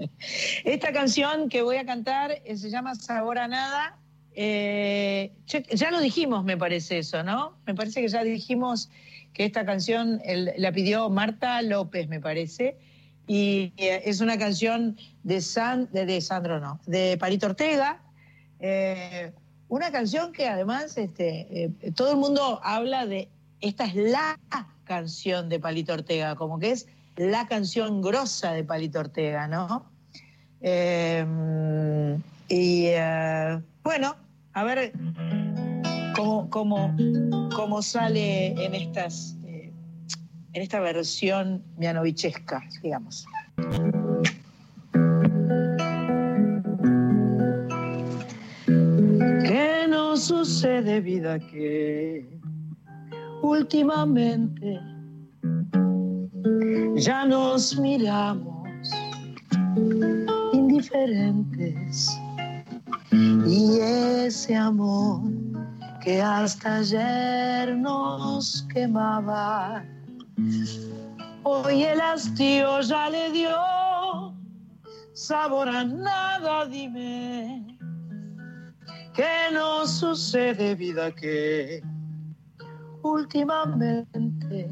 [0.64, 3.98] Esta canción que voy a cantar eh, se llama Sabor a Nada.
[4.34, 7.58] Eh, ya, lo dijimos, me parece eso, ¿no?
[7.66, 8.90] Me parece que ya dijimos
[9.34, 10.22] que esta canción
[10.58, 12.78] la pidió Marta López, me parece.
[13.28, 18.02] Y eh, es una canción de, San, de, de Sandro, no, de Parito Ortega.
[19.68, 23.30] Una canción que además este, todo el mundo habla de,
[23.62, 24.40] esta es la
[24.86, 26.88] canción de Palito Ortega, como que es
[27.18, 29.90] la canción grosa de Palito Ortega, ¿no?
[30.62, 31.26] Eh,
[32.48, 34.16] y eh, bueno,
[34.54, 34.94] a ver
[36.16, 36.96] cómo, cómo,
[37.56, 39.72] cómo sale en estas eh,
[40.54, 43.26] en esta versión mianovichesca, digamos.
[49.44, 52.40] ¿Qué nos sucede, vida, que
[53.42, 54.80] últimamente
[56.96, 58.90] ya nos miramos
[60.54, 62.10] indiferentes.
[63.12, 65.22] Y ese amor
[66.04, 69.84] que hasta ayer nos quemaba
[71.44, 74.36] hoy el hastío ya le dio
[75.14, 77.78] sabor a nada dime.
[79.14, 81.82] ¿Qué nos sucede, vida, que
[83.02, 84.68] últimamente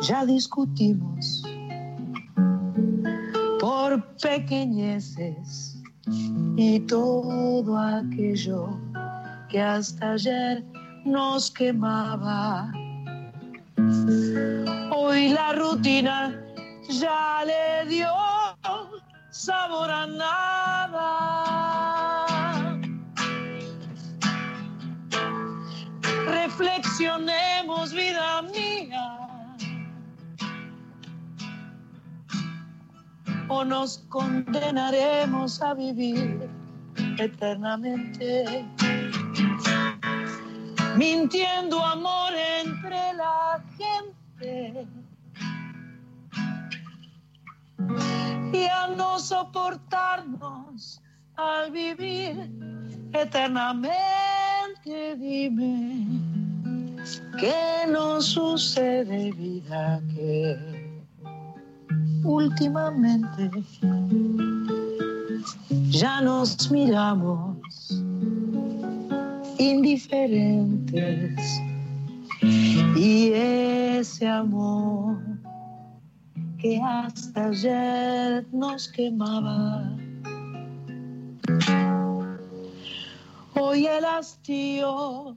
[0.00, 1.42] ya discutimos
[3.60, 5.82] por pequeñeces
[6.56, 8.78] y todo aquello
[9.48, 10.64] que hasta ayer
[11.04, 12.70] nos quemaba?
[14.94, 16.40] Hoy la rutina
[16.88, 18.08] ya le dio
[19.30, 21.08] sabor a nada.
[26.26, 29.07] Reflexionemos, vida mía,
[33.48, 36.48] o nos condenaremos a vivir
[37.18, 38.64] eternamente,
[40.96, 44.86] mintiendo amor entre la gente.
[48.52, 51.00] y a no soportarnos
[51.36, 52.50] al vivir
[53.12, 53.94] eternamente.
[55.16, 56.06] Dime,
[57.38, 60.00] ¿qué nos sucede, vida?
[60.14, 60.77] Que
[62.24, 63.50] últimamente
[65.90, 67.56] ya nos miramos
[69.58, 71.60] indiferentes
[72.96, 75.18] y ese amor
[76.58, 79.96] que hasta ayer nos quemaba.
[83.54, 85.36] Hoy el hastío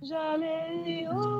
[0.00, 1.35] ya le dio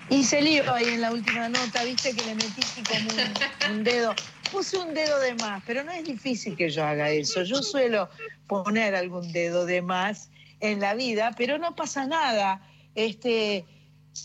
[0.10, 4.16] Hice lío ahí en la última nota, viste que le metí como un, un dedo.
[4.52, 7.44] Puse un dedo de más, pero no es difícil que yo haga eso.
[7.44, 8.10] Yo suelo
[8.48, 10.30] poner algún dedo de más
[10.62, 12.62] en la vida, pero no pasa nada.
[12.96, 13.66] Este,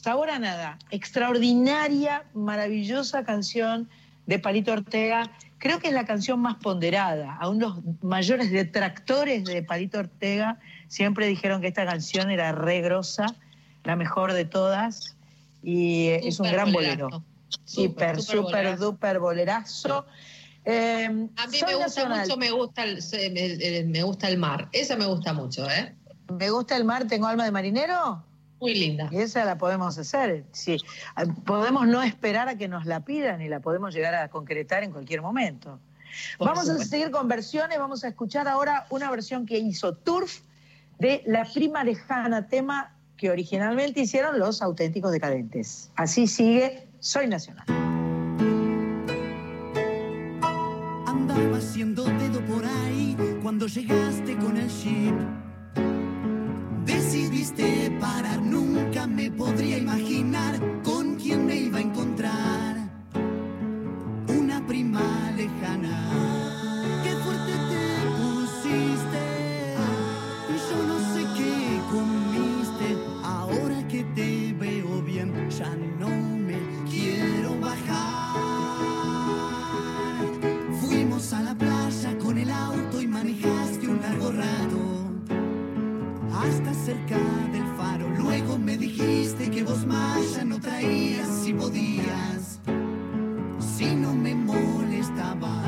[0.00, 3.90] Sabor a nada, extraordinaria, maravillosa canción
[4.26, 5.30] de Palito Ortega.
[5.58, 7.36] Creo que es la canción más ponderada.
[7.36, 13.26] Aún los mayores detractores de Palito Ortega siempre dijeron que esta canción era re grosa,
[13.84, 15.14] la mejor de todas,
[15.62, 17.04] y eh, es un gran bolerazo.
[17.10, 17.24] bolero.
[17.66, 18.84] Súper, bolerazo.
[18.84, 20.06] duper bolerazo.
[20.64, 21.04] Eh,
[21.36, 22.20] A mí me gusta Nacional.
[22.20, 24.68] mucho, me gusta el, me gusta el mar.
[24.72, 25.94] Esa me gusta mucho, ¿eh?
[26.38, 28.24] Me gusta el mar, tengo alma de marinero.
[28.62, 29.08] Muy linda.
[29.10, 30.44] Y esa la podemos hacer.
[30.52, 30.76] Sí.
[31.16, 34.84] Ah, Podemos no esperar a que nos la pidan y la podemos llegar a concretar
[34.84, 35.80] en cualquier momento.
[36.38, 37.76] Por vamos a seguir con versiones.
[37.76, 40.42] Vamos a escuchar ahora una versión que hizo Turf
[41.00, 45.90] de La Prima Lejana, tema que originalmente hicieron los auténticos decadentes.
[45.96, 47.66] Así sigue Soy Nacional.
[51.04, 55.41] Andaba haciendo dedo por ahí cuando llegaste con el jeep.
[56.84, 62.76] Decidiste parar, nunca me podría imaginar con quién me iba a encontrar.
[64.28, 66.21] Una prima lejana.
[86.84, 87.16] Cerca
[87.52, 88.08] del faro.
[88.18, 92.58] Luego me dijiste que vos más ya no traías si podías,
[93.76, 95.61] si no me molestaba.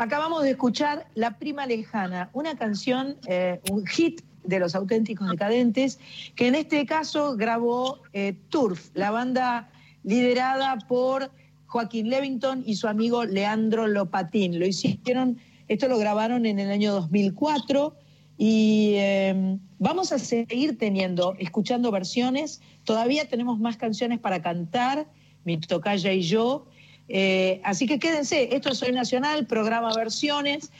[0.00, 5.98] Acabamos de escuchar La Prima Lejana, una canción, eh, un hit de los auténticos decadentes,
[6.36, 9.68] que en este caso grabó eh, Turf, la banda
[10.02, 11.30] liderada por
[11.66, 14.58] Joaquín Levington y su amigo Leandro Lopatín.
[14.58, 15.36] Lo hicieron,
[15.68, 17.94] esto lo grabaron en el año 2004
[18.38, 22.62] y eh, vamos a seguir teniendo, escuchando versiones.
[22.84, 25.08] Todavía tenemos más canciones para cantar,
[25.44, 26.64] mi tocaya y yo.
[27.12, 30.70] Eh, así que quédense, esto es Soy Nacional, programa Versiones.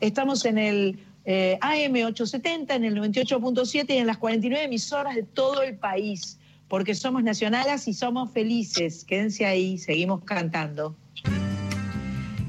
[0.00, 5.62] Estamos en el eh, AM870, en el 98.7 y en las 49 emisoras de todo
[5.62, 6.38] el país.
[6.66, 9.04] porque somos nacionales y somos felices.
[9.04, 10.94] Quédense ahí, seguimos cantando.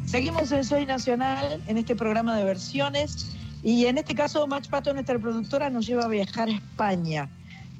[0.05, 3.31] Seguimos en Soy Nacional, en este programa de versiones,
[3.63, 7.29] y en este caso Max Pato, nuestra productora, nos lleva a viajar a España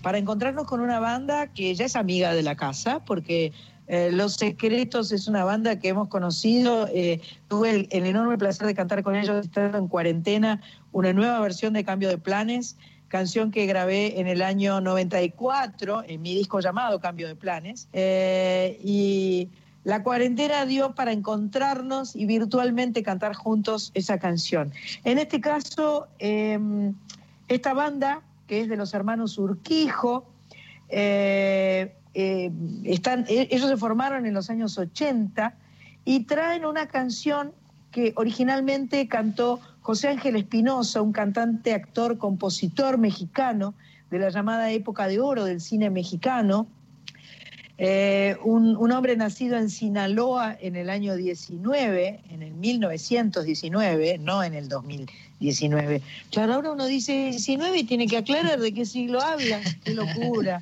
[0.02, 3.52] para encontrarnos con una banda que ya es amiga de la casa, porque
[3.90, 6.88] eh, Los Secretos es una banda que hemos conocido.
[6.94, 10.62] eh, tuve el, enorme placer de cantar con ellos estando en cuarentena,
[10.92, 12.78] una nueva versión de Cambio de Planes,
[13.08, 17.88] canción que grabé en el año 94 en mi disco llamado Cambio de Planes.
[17.94, 19.50] Eh, y
[19.84, 24.72] la cuarentena dio para encontrarnos y virtualmente cantar juntos esa canción.
[25.04, 26.60] En este caso, eh,
[27.48, 30.28] esta banda, que es de los hermanos Urquijo,
[32.20, 32.52] eh,
[32.84, 35.54] están, e- ellos se formaron en los años 80
[36.06, 37.54] y traen una canción
[37.92, 43.74] que originalmente cantó José Ángel Espinosa, un cantante, actor, compositor mexicano
[44.12, 46.68] de la llamada época de oro del cine mexicano,
[47.82, 54.54] eh, un, hombre nacido en Sinaloa en el año 19, en el 1919, no en
[54.54, 56.02] el 2019.
[56.30, 59.62] Claro, ahora uno dice 19 y tiene que aclarar de qué siglo habla.
[59.86, 60.62] Qué locura.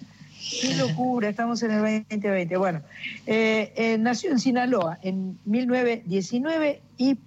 [0.62, 2.58] Qué locura, estamos en el 2020.
[2.58, 2.82] Bueno,
[3.26, 7.18] eh, eh, nació en Sinaloa en 1919 y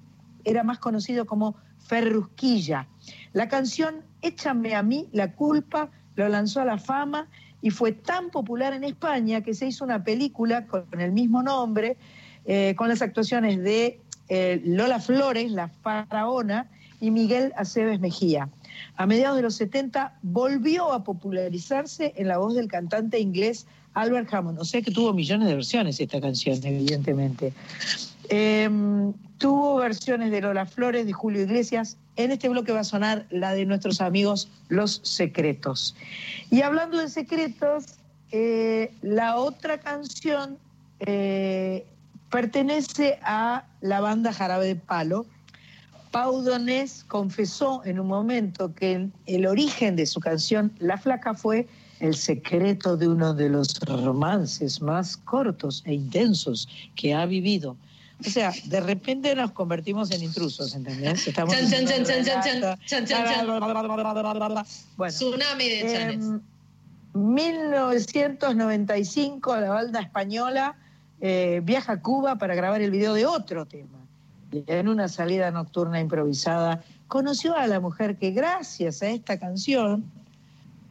[0.45, 1.57] era más conocido como
[1.87, 2.87] Ferrusquilla.
[3.33, 7.27] La canción Échame a mí la culpa lo lanzó a la fama
[7.63, 11.97] y fue tan popular en España que se hizo una película con el mismo nombre,
[12.45, 14.01] eh, con las actuaciones de
[14.65, 16.69] Lola Flores, la faraona,
[17.01, 18.49] y Miguel Aceves Mejía.
[18.97, 24.33] A mediados de los 70 volvió a popularizarse en la voz del cantante inglés Albert
[24.33, 24.59] Hammond.
[24.59, 27.53] O sea que tuvo millones de versiones esta canción, evidentemente.
[28.29, 28.71] Eh,
[29.39, 31.97] tuvo versiones de Lola Flores, de Julio Iglesias.
[32.17, 35.97] En este bloque va a sonar la de nuestros amigos Los Secretos.
[36.51, 37.95] Y hablando de secretos,
[38.31, 40.59] eh, la otra canción
[41.01, 41.87] eh,
[42.31, 45.27] pertenece a la banda Jarabe de Palo.
[46.11, 51.35] Pau Donés confesó en un momento que el, el origen de su canción La Flaca
[51.35, 51.69] fue
[52.01, 57.77] el secreto de uno de los romances más cortos e intensos que ha vivido.
[58.27, 61.27] O sea, de repente nos convertimos en intrusos, ¿entendés?
[61.27, 62.43] Estamos Chan, chan, chan, chan.
[64.97, 66.27] Bueno, Tsunami de Chanes.
[66.27, 66.43] en
[67.15, 70.77] 1995 la banda española
[71.21, 74.00] eh, viaja a Cuba para grabar el video de otro tema.
[74.53, 80.05] En una salida nocturna improvisada conoció a la mujer que gracias a esta canción,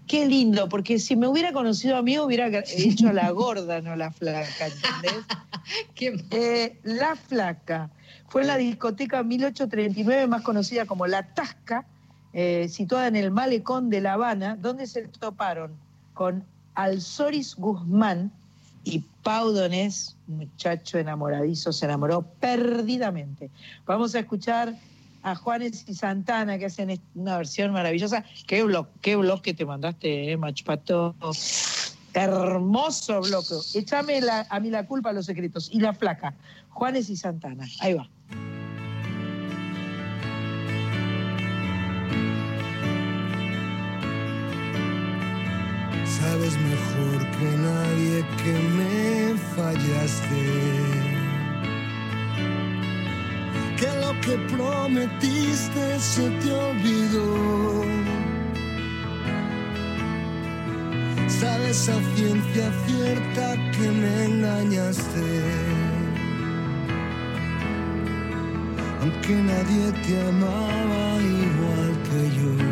[0.08, 3.96] qué lindo, porque si me hubiera conocido a mí hubiera hecho a la gorda, no
[3.96, 5.26] la flaca, ¿entendés?
[5.96, 7.92] Qué Eh, la Flaca
[8.28, 11.86] fue en la discoteca 1839, más conocida como La Tasca,
[12.34, 15.74] eh, situada en el malecón de La Habana, donde se toparon
[16.14, 16.44] con
[16.76, 18.32] Alzoris Guzmán
[18.84, 23.50] y Pau Donés, muchacho enamoradizo, se enamoró perdidamente.
[23.86, 24.76] Vamos a escuchar
[25.24, 28.24] a Juanes y Santana que hacen una versión maravillosa.
[28.48, 31.16] Qué, blo qué bloque te mandaste, eh, Machpato.
[32.14, 33.56] Hermoso bloque.
[33.76, 35.70] Échame a mí la culpa, los secretos.
[35.72, 36.34] Y la flaca.
[36.70, 37.68] Juanes y Santana.
[37.82, 38.10] Ahí va.
[46.20, 50.46] Sabes mejor que nadie que me fallaste.
[53.78, 57.86] Que lo que prometiste se te olvidó.
[61.40, 65.28] Sabes a ciencia cierta que me engañaste.
[69.02, 72.69] Aunque nadie te amaba igual que yo.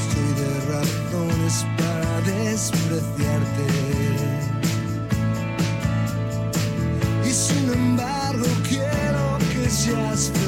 [0.00, 3.66] Estoy de razones para despreciarte.
[7.24, 10.47] Y sin embargo quiero que seas feliz.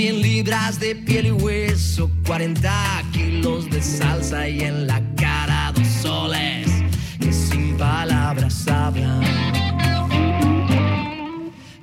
[0.00, 5.86] 100 libras de piel y hueso, 40 kilos de salsa y en la cara dos
[5.86, 6.70] soles
[7.18, 9.20] que sin palabras hablan.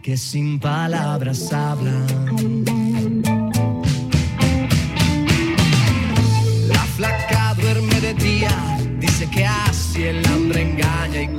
[0.01, 2.07] Que sin palabras hablan.
[6.68, 11.36] La flaca duerme de día, dice que así el hambre engaña y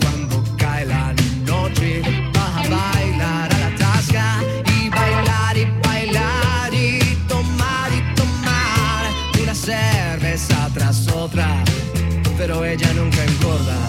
[12.39, 13.88] pero ella nunca engorda.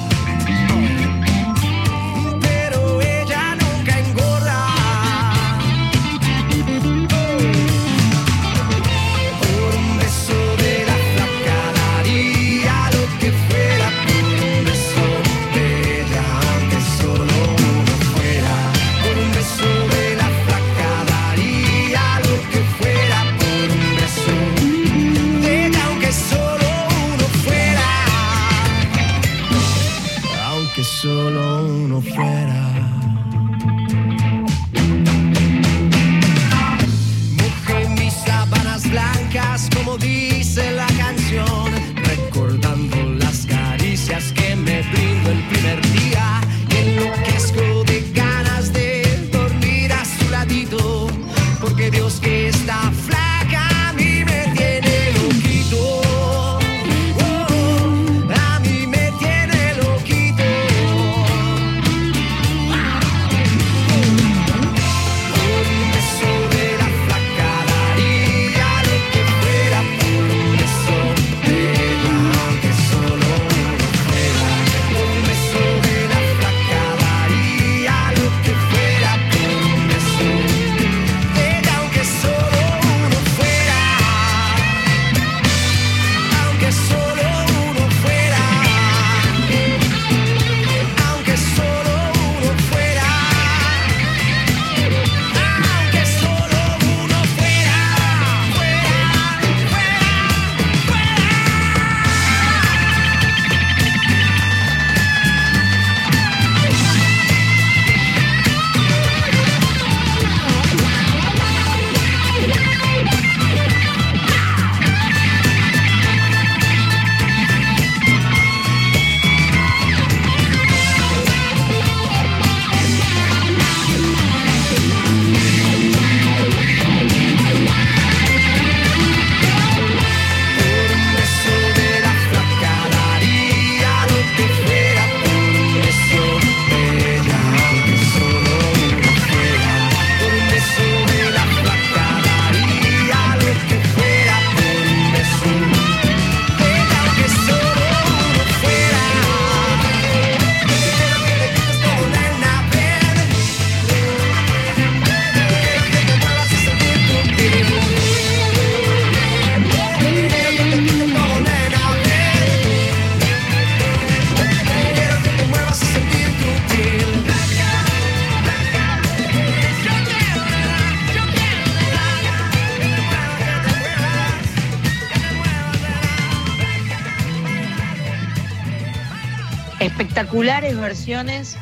[180.19, 181.57] Espectaculares versiones.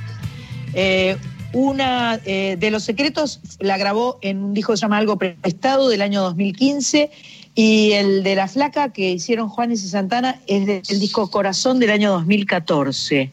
[0.73, 1.15] Eh,
[1.53, 5.89] una eh, de Los Secretos la grabó en un disco que se llama Algo Prestado
[5.89, 7.11] del año 2015
[7.53, 11.91] y el de La Flaca que hicieron Juanes y Santana es del disco Corazón del
[11.91, 13.29] año 2014.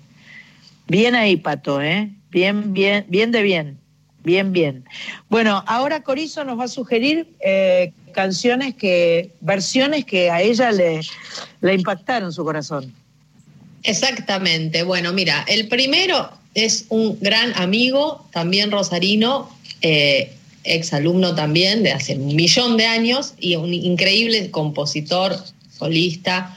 [0.88, 2.10] Bien ahí, Pato, ¿eh?
[2.30, 3.78] Bien, bien, bien de bien.
[4.24, 4.84] Bien, bien.
[5.30, 11.00] Bueno, ahora Corizo nos va a sugerir eh, canciones que, versiones que a ella le,
[11.62, 12.92] le impactaron su corazón.
[13.84, 14.82] Exactamente.
[14.82, 19.50] Bueno, mira, el primero es un gran amigo, también rosarino,
[19.82, 20.30] eh,
[20.64, 25.36] ex alumno también de hace un millón de años y un increíble compositor,
[25.78, 26.56] solista.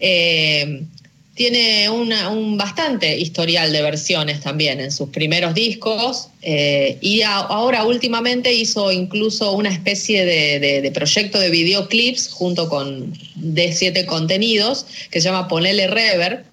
[0.00, 0.82] Eh,
[1.34, 8.52] tiene un bastante historial de versiones también en sus primeros discos eh, y ahora últimamente
[8.52, 15.20] hizo incluso una especie de, de- de proyecto de videoclips junto con D7 Contenidos que
[15.22, 16.44] se llama Ponele Rever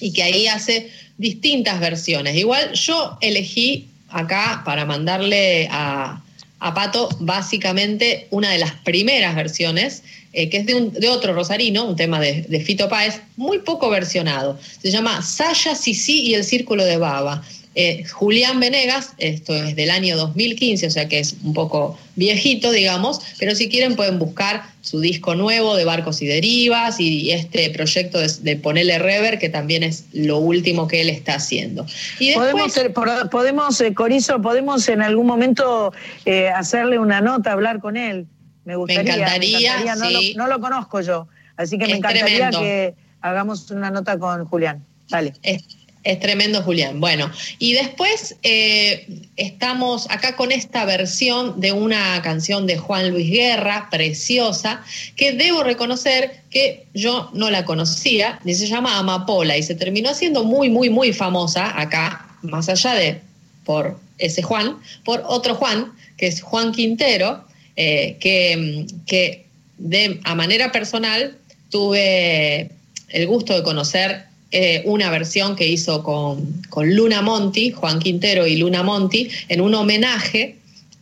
[0.00, 2.36] y que ahí hace distintas versiones.
[2.36, 6.22] Igual yo elegí acá para mandarle a,
[6.60, 11.32] a Pato básicamente una de las primeras versiones, eh, que es de, un- de otro
[11.32, 14.58] rosarino, un tema de, de Fito Páez, muy poco versionado.
[14.82, 17.42] Se llama Saya Sisi y el Círculo de Baba.
[17.78, 22.70] Eh, Julián Venegas, esto es del año 2015, o sea que es un poco viejito,
[22.70, 27.68] digamos, pero si quieren pueden buscar su disco nuevo de Barcos y Derivas y este
[27.70, 31.84] proyecto de, de Ponerle Rever, que también es lo último que él está haciendo.
[32.18, 35.92] Y después, Podemos, por- podemos eh, Corizo, podemos en algún momento
[36.24, 38.26] eh, hacerle una nota, hablar con él.
[38.64, 39.02] Me gustaría.
[39.02, 40.32] encantaría, no, sí.
[40.34, 42.60] lo, no lo conozco yo, así que me Es encantaría tremendo.
[42.60, 44.82] que hagamos una nota con Julián.
[45.10, 45.34] Dale.
[45.42, 45.62] Es,
[46.06, 47.00] es tremendo, Julián.
[47.00, 53.28] Bueno, y después eh, estamos acá con esta versión de una canción de Juan Luis
[53.28, 54.84] Guerra, preciosa,
[55.16, 60.10] que debo reconocer que yo no la conocía, y se llama Amapola, y se terminó
[60.10, 63.20] haciendo muy, muy, muy famosa acá, más allá de
[63.64, 67.44] por ese Juan, por otro Juan, que es Juan Quintero,
[67.74, 69.44] eh, que, que
[69.78, 71.36] de, a manera personal
[71.70, 72.70] tuve
[73.08, 78.46] el gusto de conocer eh, una versión que hizo con, con Luna Monti, Juan Quintero
[78.46, 80.56] y Luna Monti, en un homenaje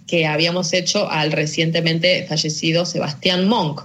[0.07, 3.83] que habíamos hecho al recientemente fallecido Sebastián Monk,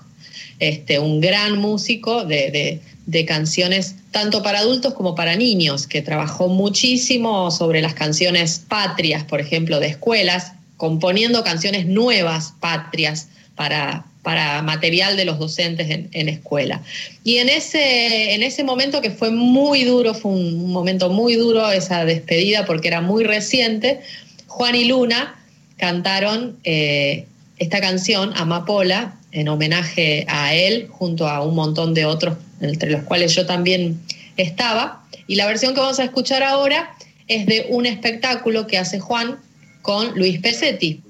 [0.59, 6.01] este, un gran músico de, de- de canciones tanto para adultos como para niños, que
[6.03, 13.28] trabajó muchísimo sobre las canciones patrias, por ejemplo, de escuelas, componiendo canciones nuevas patrias
[13.60, 16.82] para, para material de los docentes en, en escuela.
[17.26, 21.70] Y en ese, en ese momento que fue muy duro, fue un, momento muy duro
[21.70, 23.99] esa despedida porque era muy reciente,
[24.47, 25.43] Juan y Luna
[25.76, 27.26] cantaron eh,
[27.57, 33.03] esta canción, Amapola, en homenaje a él, junto a un montón de otros, entre los
[33.03, 33.99] cuales yo también
[34.38, 35.03] estaba.
[35.28, 36.95] Y la versión que vamos a escuchar ahora
[37.28, 39.38] es de un espectáculo que hace Juan
[39.82, 41.01] con Luis Pesetti.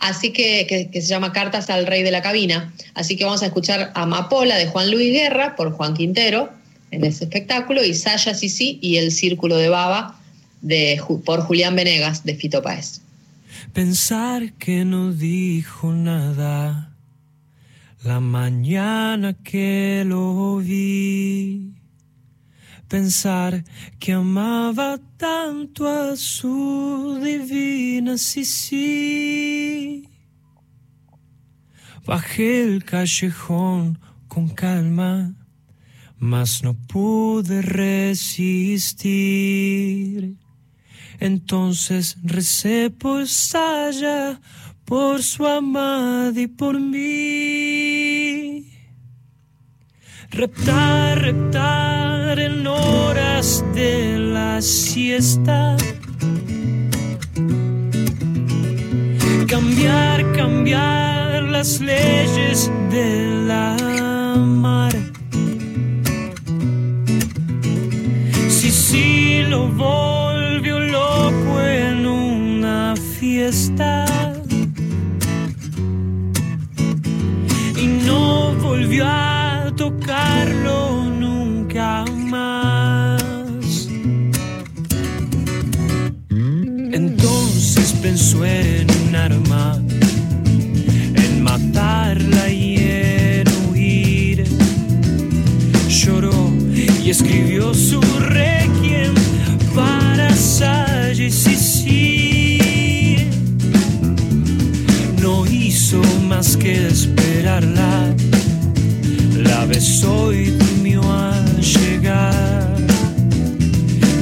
[0.00, 2.72] Así que, que, se llama Cartas al Rey de la Cabina.
[2.94, 6.50] Así que vamos a escuchar Amapola de Juan Luis Guerra por Juan Quintero
[6.90, 10.18] en ese espectáculo y Saya Sisi y El Círculo de Baba
[10.62, 13.02] de, por Julián Venegas de Fito Páez.
[13.72, 16.90] Pensar que no dijo nada
[18.02, 21.79] la mañana que lo vi.
[22.90, 23.62] Pensar
[24.00, 30.08] que amaba tanto a su divina Sisi.
[32.04, 35.32] Bajé el callejón con calma,
[36.18, 39.06] mas no pude resistir.
[41.20, 44.40] Entonces recé por Saya,
[44.84, 48.49] por su amada y por mí.
[50.32, 55.76] Reptar, reptar en horas de la siesta.
[59.48, 63.76] Cambiar, cambiar las leyes de la
[64.36, 64.92] mar.
[68.48, 74.06] Si sí lo volvió loco en una fiesta
[77.76, 79.39] y no volvió a
[81.18, 83.88] nunca más.
[86.28, 89.80] Entonces pensó en un arma,
[91.14, 94.44] en matarla y en huir
[95.88, 96.52] lloró
[97.04, 99.14] y escribió su requiem
[99.74, 103.16] para Saya y.
[105.20, 108.14] No hizo más que esperarla,
[109.60, 112.76] grave soy tu meu a llegar.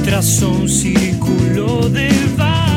[0.03, 2.68] Tras un círculo de bar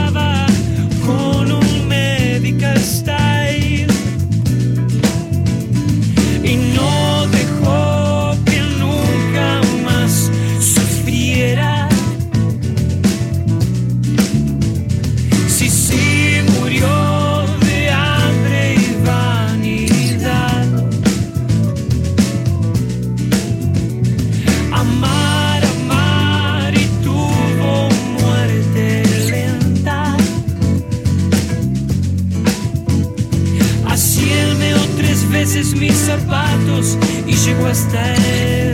[37.44, 38.71] llegó hasta el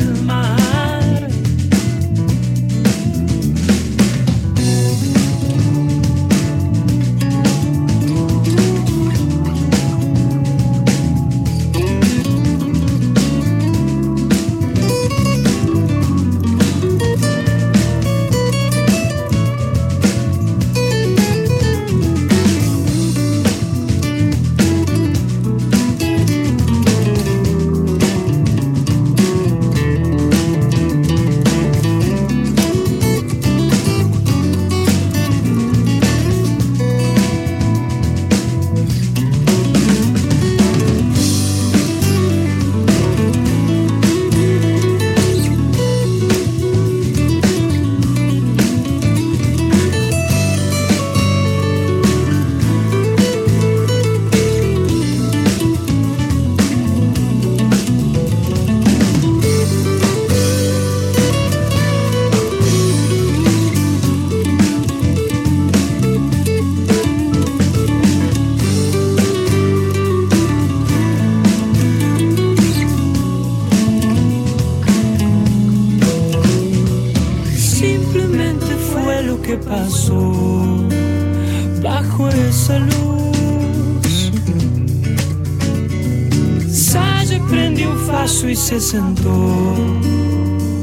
[88.69, 89.75] se sentó.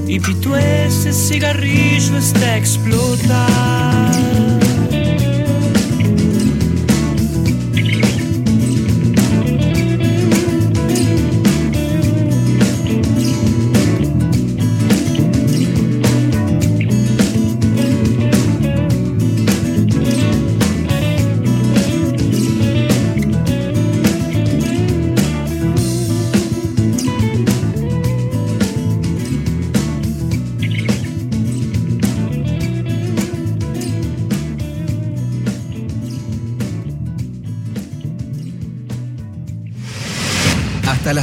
[0.08, 2.85] Y pitó ese cigarrillo hasta explotar.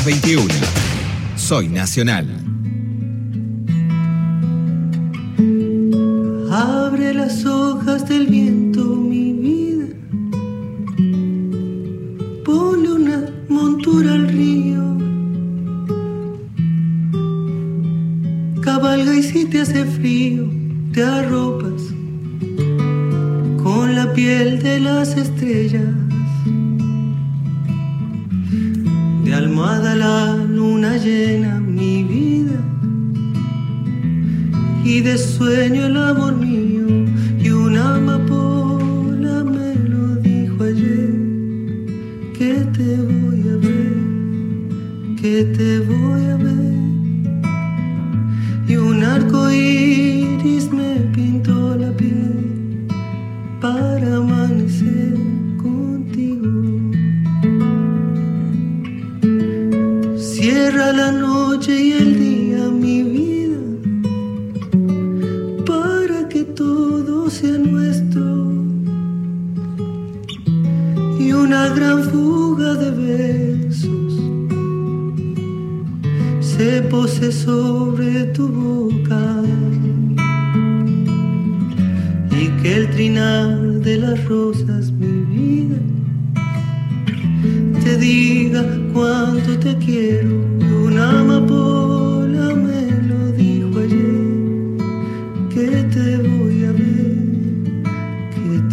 [0.02, 0.48] Las 21.
[1.36, 2.41] Soy Nacional.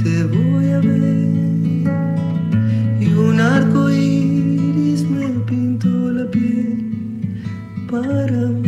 [0.04, 1.28] Te voy a ver.
[3.00, 7.42] Y un arco iris me pintó la piel
[7.90, 8.59] para amanecer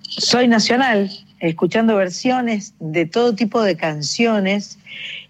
[0.00, 1.08] Soy Nacional,
[1.38, 4.80] escuchando versiones de todo tipo de canciones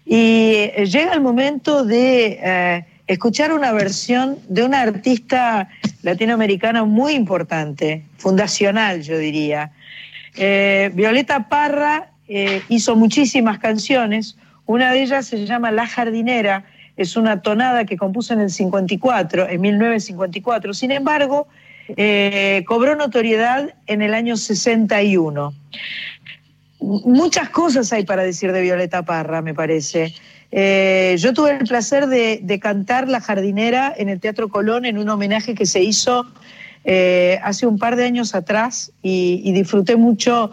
[0.03, 5.69] y eh, llega el momento de eh, escuchar una versión de una artista
[6.01, 9.71] latinoamericana muy importante, fundacional yo diría.
[10.35, 12.09] Eh, Violeta Parra
[12.69, 18.33] hizo muchísimas canciones, Una de ellas se llama La Jardinera, es una tonada que compuso
[18.33, 20.73] en el 54, en 1954.
[20.73, 21.47] Sin embargo,
[21.95, 25.53] eh, cobró notoriedad en el año 61.
[26.79, 30.13] Muchas cosas hay para decir de Violeta Parra, me parece.
[30.51, 35.09] Eh, yo tuve el placer de, cantar La Jardinera en el Teatro Colón en un
[35.09, 36.25] homenaje que se hizo
[36.83, 40.51] eh, hace un par de años atrás y, disfruté mucho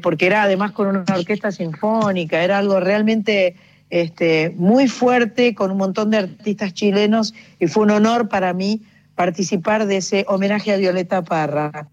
[0.00, 3.56] porque era además con una orquesta sinfónica, era algo realmente
[3.90, 8.80] este, muy fuerte con un montón de artistas chilenos y fue un honor para mí
[9.14, 11.88] participar de ese homenaje a Violeta Parra.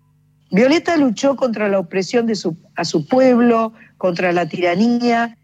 [0.51, 5.35] Violeta luchó contra la opresión de su, a su pueblo, contra la tiranía,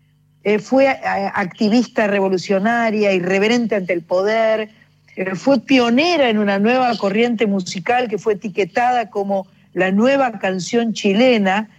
[0.46, 1.00] eh, fue eh,
[1.34, 4.70] activista revolucionaria, irreverente ante el poder,
[5.16, 10.94] eh, fue pionera en una nueva corriente musical que fue etiquetada como la nueva canción
[10.94, 11.70] chilena,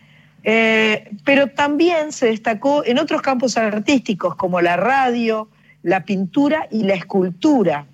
[1.24, 5.48] pero también se destacó en otros campos artísticos como la radio,
[5.82, 7.86] la pintura y la escultura.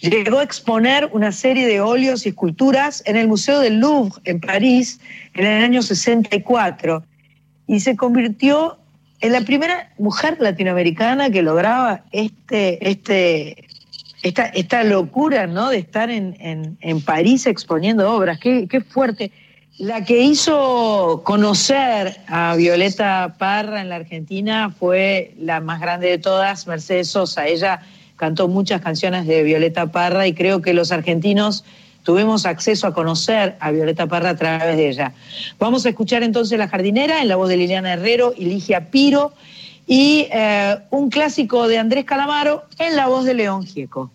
[0.00, 4.40] Llegó a exponer una serie de óleos y esculturas en el Museo del Louvre en
[4.40, 5.00] París
[5.34, 7.02] en el año 64
[7.66, 8.78] y se convirtió
[9.20, 13.64] en la primera mujer latinoamericana que lograba este, este,
[14.22, 15.70] esta, esta locura ¿no?
[15.70, 18.38] de estar en, en- en París exponiendo obras.
[18.40, 19.30] Qué, qué fuerte.
[19.78, 26.18] La que hizo conocer a Violeta Parra en la Argentina fue la más grande de
[26.18, 27.46] todas, Mercedes Sosa.
[27.46, 27.80] Ella
[28.22, 31.64] cantó muchas canciones de Violeta Parra y creo que los argentinos
[32.04, 35.12] tuvimos acceso a conocer a Violeta Parra a través de ella.
[35.58, 39.32] Vamos a escuchar entonces La Jardinera en la voz de Liliana Herrero y Ligia Piro
[39.88, 44.12] y eh, un clásico de Andrés Calamaro en la voz de León Gieco.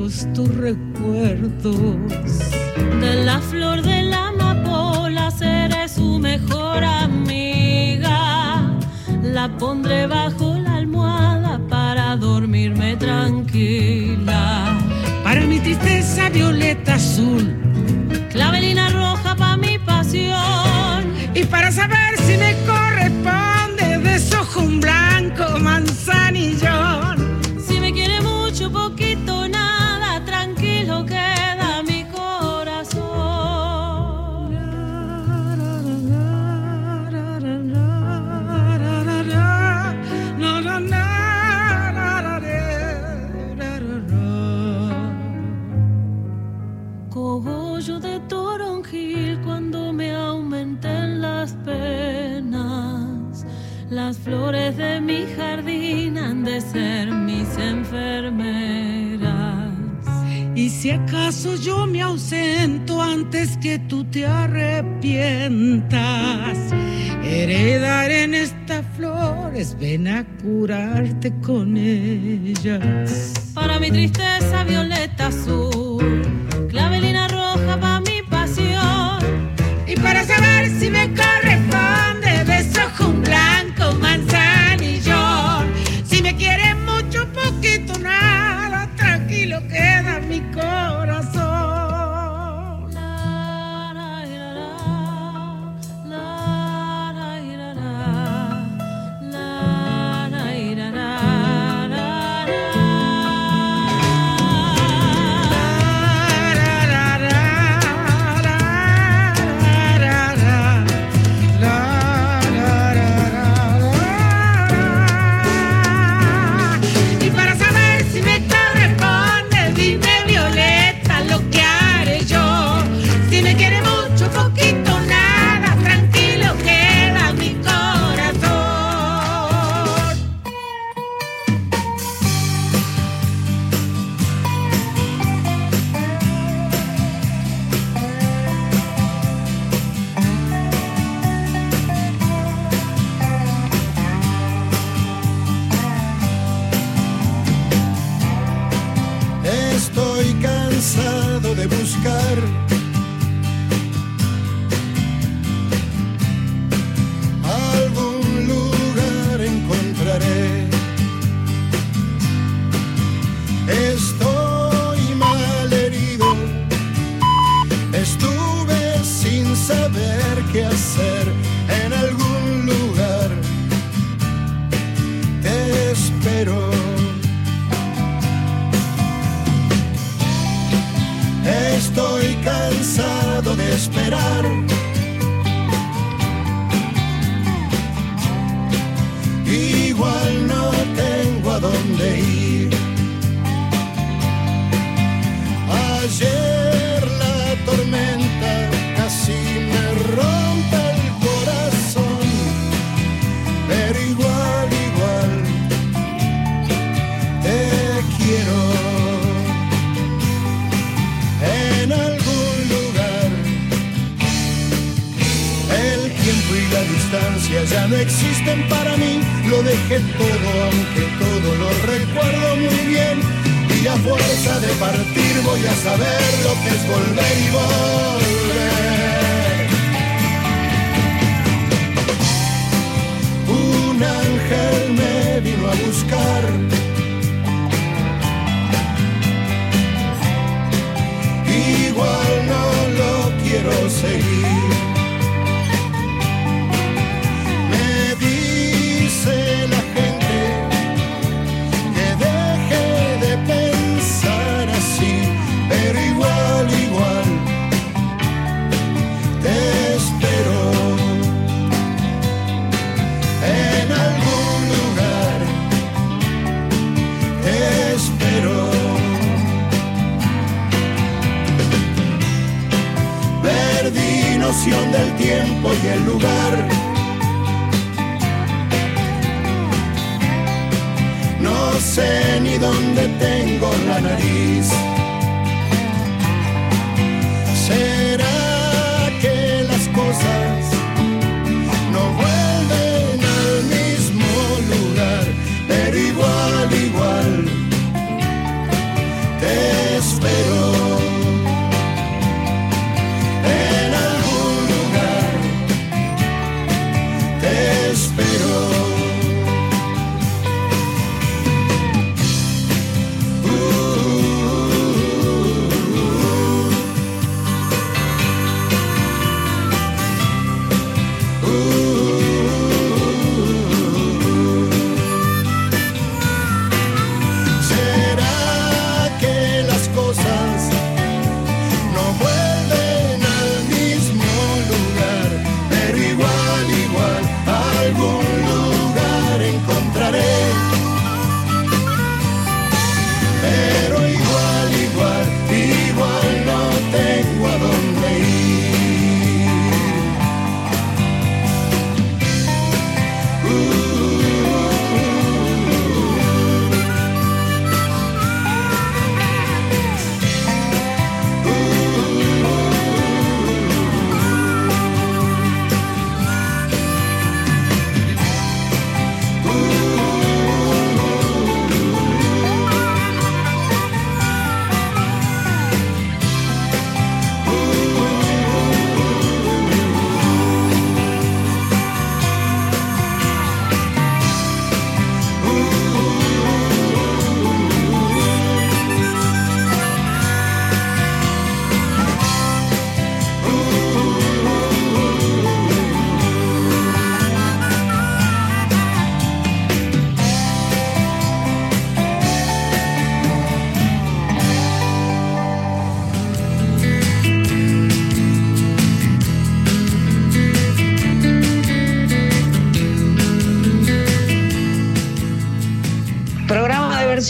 [0.00, 0.99] Lejos tus recuerdos.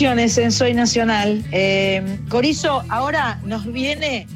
[0.03, 1.45] En Soy Nacional.
[1.53, 4.27] Eh, Corizo, ahora nos viene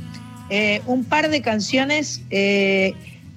[0.51, 2.21] eh, un par de canciones.
[2.29, 2.93] eh,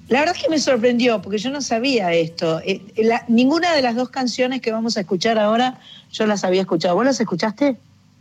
[0.08, 2.60] la verdad es que me sorprendió, porque yo no sabía esto.
[2.96, 5.80] La- ninguna de las dos canciones que vamos a escuchar ahora,
[6.12, 6.96] yo las había escuchado.
[6.96, 7.76] ¿Vos las escuchaste?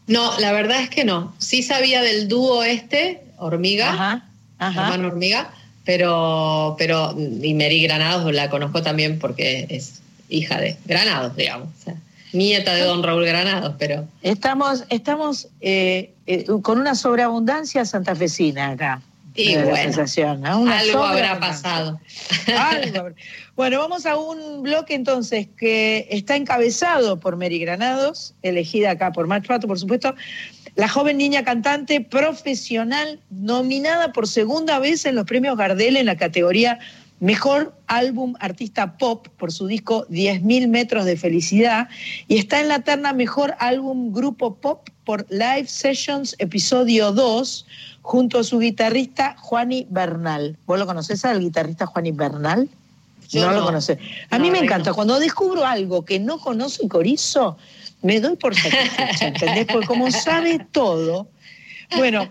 [0.07, 1.33] No, la verdad es que no.
[1.37, 4.25] Sí sabía del dúo este, Hormiga, Ajá,
[4.57, 4.83] ajá.
[4.85, 5.51] hermano Hormiga,
[5.83, 7.13] pero, pero,
[7.43, 11.67] y Mary Granados la conozco también porque es hija de Granados, digamos.
[11.81, 11.95] o sea,
[12.33, 19.01] nieta de don Raúl Granados, pero Estamos, estamos eh, eh, con una sobreabundancia santafesina acá.
[19.35, 20.61] Y la bueno, sensación, ¿no?
[20.61, 21.99] Una algo habrá pasado.
[22.57, 23.15] Algo habrá-
[23.55, 29.27] Bueno, vamos a un bloque entonces que está encabezado por Mary Granados, elegida acá por
[29.27, 30.15] Mark Pato, por supuesto,
[30.75, 36.17] la joven niña cantante profesional nominada por segunda vez en los premios Gardel en la
[36.17, 36.79] categoría
[37.19, 41.89] Mejor Álbum Artista Pop por su disco 10.000 metros de felicidad
[42.27, 47.65] y está en la terna Mejor Álbum Grupo Pop por Live Sessions Episodio 2
[48.03, 50.57] junto a su guitarrista Juani Bernal.
[50.67, 52.69] ¿Vos lo conocés al guitarrista Juani Bernal?
[53.29, 53.65] Yo no, lo no.
[53.65, 53.97] conocés.
[54.29, 54.63] A mí No, me no.
[54.65, 54.93] encanta.
[54.93, 57.57] Cuando descubro algo que no conoce Corizo,
[58.03, 59.65] me doy por satisfecha, ¿entendés?
[59.65, 61.27] Porque como sabe todo.
[61.97, 62.29] Bueno,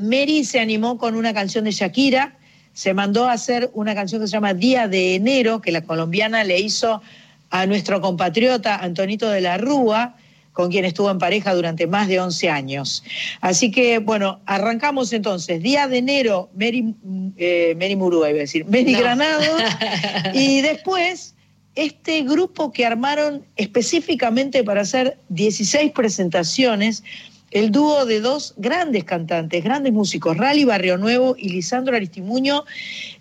[0.00, 2.37] Mary se animó con una canción de Shakira,
[2.78, 6.44] se mandó a hacer una canción que se llama Día de Enero, que la colombiana
[6.44, 7.02] le hizo
[7.50, 10.14] a nuestro compatriota Antonito de la Rúa,
[10.52, 13.02] con quien estuvo en pareja durante más de 11 años.
[13.40, 15.60] Así que, bueno, arrancamos entonces.
[15.60, 16.94] Día de enero, Mary,
[17.36, 19.00] eh, Mary Murúa, iba a decir, Mary No.
[19.00, 19.56] Granado.
[20.34, 21.34] y después,
[21.74, 27.02] este grupo que armaron específicamente para hacer 16 presentaciones,
[27.50, 32.64] el dúo de dos grandes cantantes, grandes músicos, Rally Barrio Nuevo y Lisandro Aristimuño,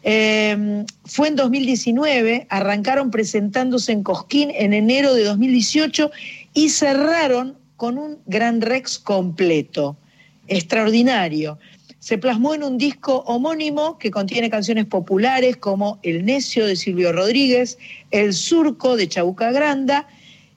[0.03, 6.11] eh, fue en 2019, arrancaron presentándose en Cosquín en enero de 2018
[6.53, 9.95] y cerraron con un Gran Rex completo,
[10.47, 11.57] extraordinario.
[11.99, 17.11] Se plasmó en un disco homónimo que contiene canciones populares como El Necio de Silvio
[17.11, 17.77] Rodríguez,
[18.11, 20.07] El Surco de Chabuca Granda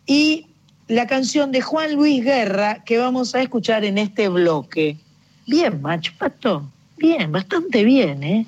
[0.07, 0.47] y
[0.91, 4.97] la canción de Juan Luis Guerra que vamos a escuchar en este bloque.
[5.47, 6.69] Bien, macho pato.
[6.99, 8.47] Bien, bastante bien, ¿eh?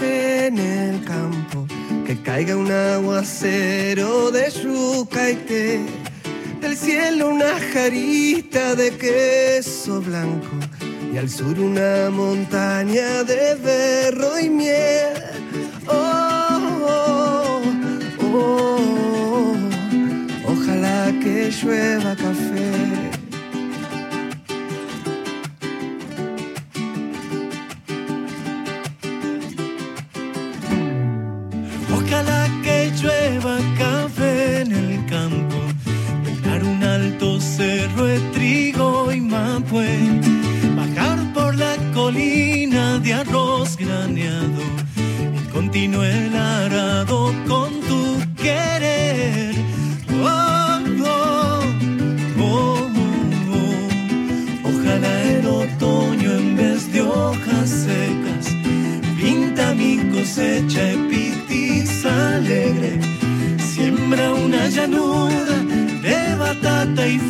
[0.00, 1.66] En el campo,
[2.06, 5.80] que caiga un aguacero de yuca y té,
[6.60, 10.50] del cielo una jarita de queso blanco
[11.12, 15.14] y al sur una montaña de berro y miel.
[15.86, 17.62] Oh, oh,
[18.22, 19.56] oh, oh.
[20.48, 23.15] ojalá que llueva café.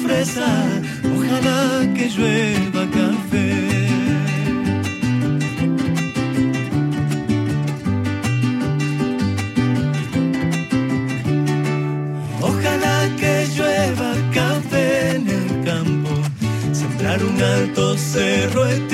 [0.09, 3.49] ojalá que llueva café.
[12.41, 16.11] Ojalá que llueva café en el campo,
[16.73, 18.86] sembrar un alto cerro.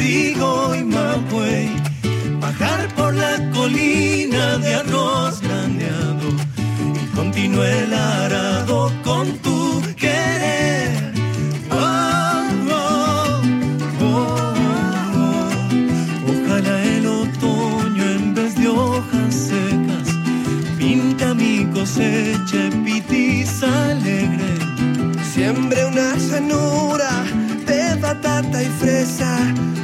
[27.66, 29.36] De batata y fresa,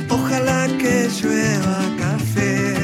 [0.09, 2.74] ojalá que llueva café.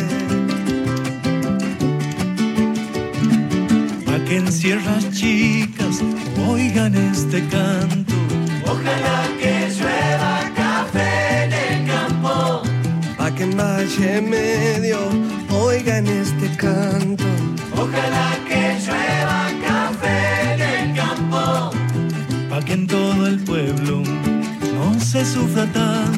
[4.06, 6.02] Pa' que en sierras chicas
[6.48, 8.14] oigan este canto.
[8.66, 12.62] Ojalá que llueva café en el campo.
[13.18, 14.98] Pa' que en Valle Medio
[15.50, 17.24] oigan este canto.
[17.76, 18.43] Ojalá que
[25.34, 26.13] sufra tanto.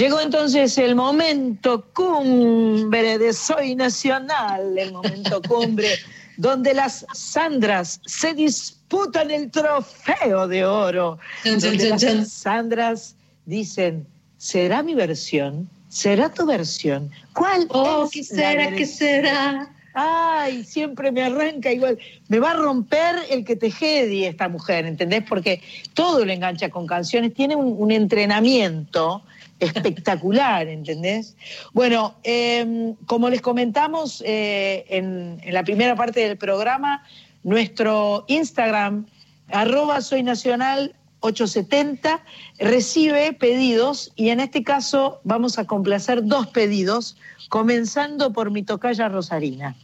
[0.00, 5.90] Llegó entonces el momento cumbre de Soy Nacional, el momento cumbre
[6.38, 11.18] donde las Sandras se disputan el trofeo de oro.
[11.44, 12.32] Donde las.
[12.32, 13.14] Sandras
[13.44, 14.06] dicen,
[14.38, 15.68] ¿será mi versión?
[15.90, 17.10] ¿Será tu versión?
[17.34, 18.64] ¿Cuál Oh, es ¿qué la será?
[18.70, 18.86] ¿Qué versión?
[18.96, 19.74] será?
[19.92, 21.98] Ay, siempre me arranca igual.
[22.28, 25.24] Me va a romper el que te jedi esta mujer, ¿entendés?
[25.28, 25.60] Porque
[25.92, 27.34] todo lo engancha con canciones.
[27.34, 29.22] Tiene un, un entrenamiento
[29.60, 31.36] espectacular, ¿entendés?
[31.72, 37.04] Bueno, eh, como les comentamos eh, en, en la primera parte del programa,
[37.42, 39.06] nuestro Instagram,
[39.48, 42.22] arroba soy nacional 870,
[42.58, 47.16] recibe pedidos y en este caso vamos a complacer dos pedidos,
[47.48, 49.76] comenzando por mi tocaya Rosarina.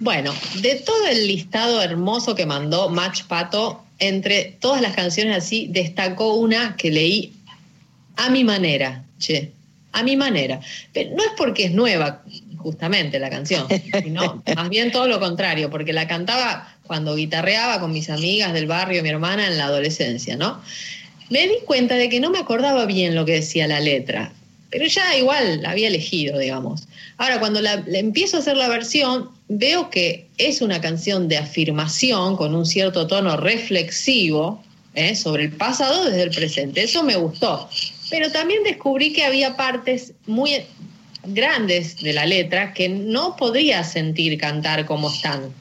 [0.00, 5.66] Bueno, de todo el listado hermoso que mandó Match Pato, entre todas las canciones así,
[5.70, 7.34] destacó una que leí
[8.18, 9.52] a mi manera, che,
[9.92, 10.60] a mi manera.
[10.92, 12.22] Pero no es porque es nueva,
[12.56, 13.66] justamente, la canción,
[14.02, 18.66] sino más bien todo lo contrario, porque la cantaba cuando guitarreaba con mis amigas del
[18.66, 20.60] barrio, mi hermana, en la adolescencia, ¿no?
[21.30, 24.32] Me di cuenta de que no me acordaba bien lo que decía la letra,
[24.70, 26.88] pero ya igual la había elegido, digamos.
[27.18, 31.38] Ahora, cuando la, la empiezo a hacer la versión, veo que es una canción de
[31.38, 34.62] afirmación con un cierto tono reflexivo
[34.94, 35.14] ¿eh?
[35.14, 36.82] sobre el pasado desde el presente.
[36.82, 37.68] Eso me gustó.
[38.10, 40.62] Pero también descubrí que había partes muy
[41.24, 45.52] grandes de la letra que no podría sentir cantar como están,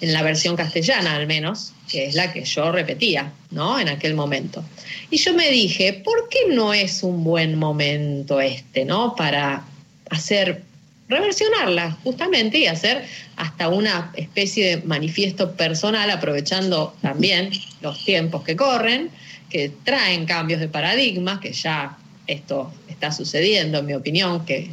[0.00, 3.80] en la versión castellana al menos, que es la que yo repetía, ¿no?
[3.80, 4.64] En aquel momento.
[5.10, 9.16] Y yo me dije, ¿por qué no es un buen momento este, ¿no?
[9.16, 9.64] Para
[10.10, 10.62] hacer,
[11.08, 13.04] reversionarla justamente y hacer
[13.36, 17.50] hasta una especie de manifiesto personal, aprovechando también
[17.80, 19.10] los tiempos que corren,
[19.50, 21.96] que traen cambios de paradigmas, que ya
[22.26, 24.70] esto está sucediendo, en mi opinión, que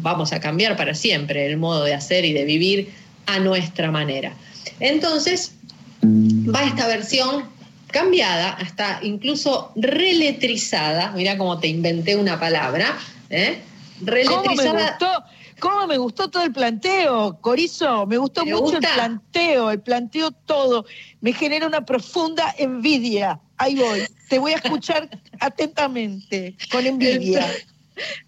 [0.00, 2.92] vamos a cambiar para siempre el modo de hacer y de vivir
[3.26, 4.32] a nuestra manera.
[4.80, 5.54] Entonces,
[6.02, 7.44] va esta versión
[7.88, 12.98] cambiada, hasta incluso reletrizada, mira cómo te inventé una palabra,
[13.30, 13.58] ¿eh?
[13.98, 14.90] ¿Cómo me reletrizada.
[14.90, 15.24] gustó?
[15.60, 18.06] ¿Cómo me gustó todo el planteo, Corizo?
[18.06, 18.76] Me gustó ¿Te mucho gusta?
[18.78, 20.84] el planteo, el planteo todo.
[21.20, 23.40] Me genera una profunda envidia.
[23.58, 24.02] Ahí voy.
[24.28, 25.08] Te voy a escuchar
[25.40, 27.46] atentamente, con envidia.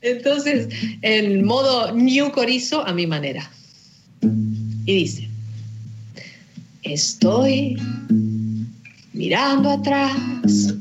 [0.00, 0.68] Entonces,
[1.02, 3.48] en modo New Corizo, a mi manera.
[4.86, 5.28] Y dice,
[6.82, 7.76] estoy
[9.12, 10.74] mirando atrás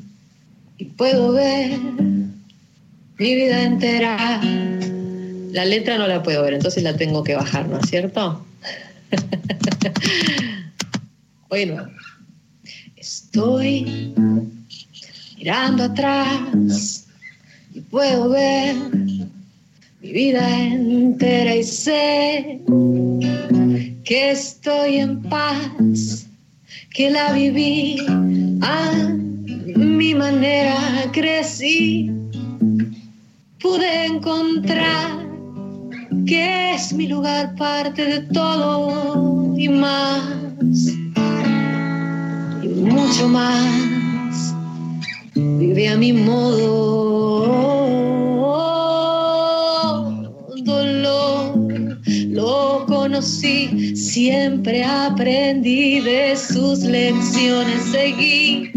[0.78, 1.78] y puedo ver
[3.18, 4.42] mi vida entera.
[5.52, 8.46] La letra no la puedo ver, entonces la tengo que bajar, ¿no es cierto?
[11.50, 11.90] Oye, nuevo.
[13.32, 14.12] Estoy
[15.38, 17.06] mirando atrás
[17.76, 18.76] y puedo ver
[20.02, 22.60] mi vida entera y sé
[24.04, 26.26] que estoy en paz,
[26.92, 27.98] que la viví
[28.64, 29.14] a
[29.76, 30.76] mi manera,
[31.12, 32.10] crecí,
[33.62, 35.24] pude encontrar
[36.26, 40.99] que es mi lugar parte de todo y más.
[42.90, 44.56] Mucho más.
[45.36, 46.70] Vive a mi modo.
[50.64, 52.00] Dolor,
[52.30, 57.84] lo conocí, siempre aprendí de sus lecciones.
[57.92, 58.72] Seguí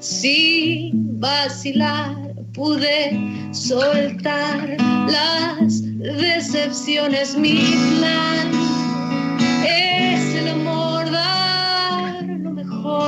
[0.00, 2.16] sin vacilar,
[2.52, 3.18] pude
[3.52, 4.76] soltar
[5.08, 7.36] las decepciones.
[7.36, 7.58] Mi
[7.98, 8.79] plan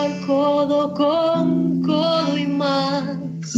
[0.08, 3.56] mejor codo con codo y más.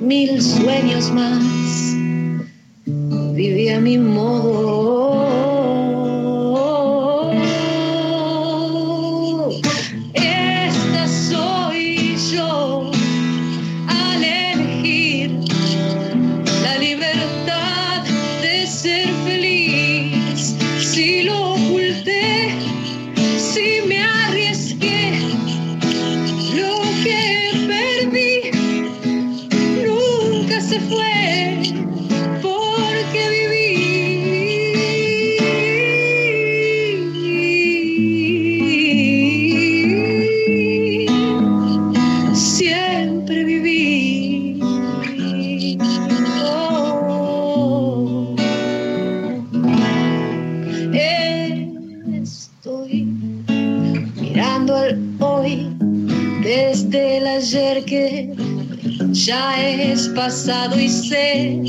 [0.00, 1.96] Mil sueños más,
[3.34, 5.27] viví a mi modo.
[60.18, 61.60] Pasado y sé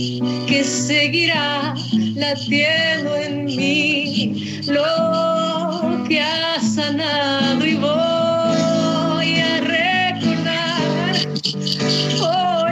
[0.47, 1.75] que seguirá
[2.15, 10.81] latiendo en mí lo que ha sanado y voy a recordar,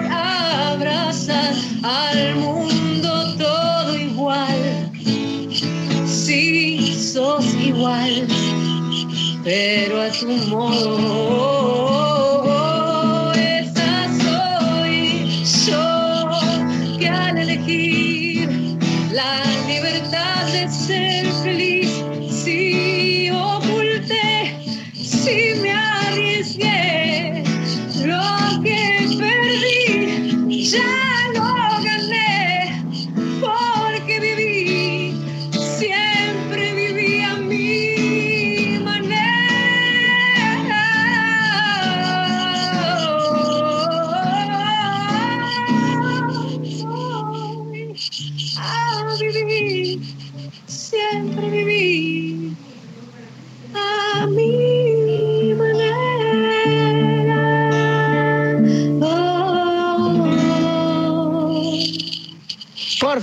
[0.10, 4.92] a abrazar al mundo todo igual,
[6.08, 8.28] si sos igual,
[9.44, 11.57] pero a tu modo.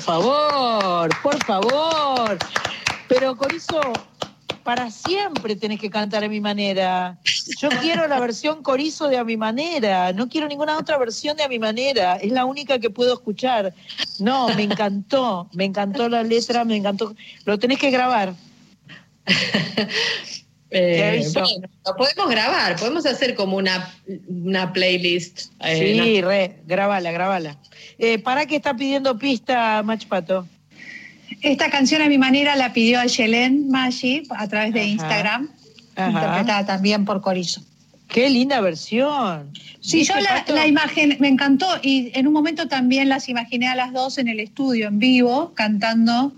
[0.04, 2.38] Favor, por favor.
[3.08, 3.80] Pero Corizo,
[4.62, 7.18] para siempre tenés que cantar a mi manera.
[7.58, 10.12] Yo quiero la versión Corizo de a mi manera.
[10.12, 12.16] No quiero ninguna otra versión de a mi manera.
[12.16, 13.74] Es la única que puedo escuchar.
[14.18, 15.48] No, me encantó.
[15.52, 17.14] Me encantó la letra, me encantó.
[17.44, 18.34] Lo tenés que grabar.
[20.76, 21.48] Eh, bueno,
[21.86, 23.94] lo podemos grabar, podemos hacer como una,
[24.28, 25.42] una playlist.
[25.60, 26.28] eh, Sí, ¿no?
[26.28, 27.56] re, grabala, grabala.
[27.98, 30.48] Eh, ¿Para qué está pidiendo pista, Machpato?
[31.42, 34.88] Esta canción a mi manera la pidió a Yelén Maggi a través de Ajá.
[34.88, 35.50] Instagram,
[35.96, 36.10] Ajá.
[36.10, 37.62] interpretada también por Corizo.
[38.08, 39.50] Qué linda versión.
[39.80, 43.68] Sí, ¿Viste, yo la, la imagen me encantó y en un momento también las imaginé
[43.68, 46.32] a las dos en el estudio, en vivo, cantando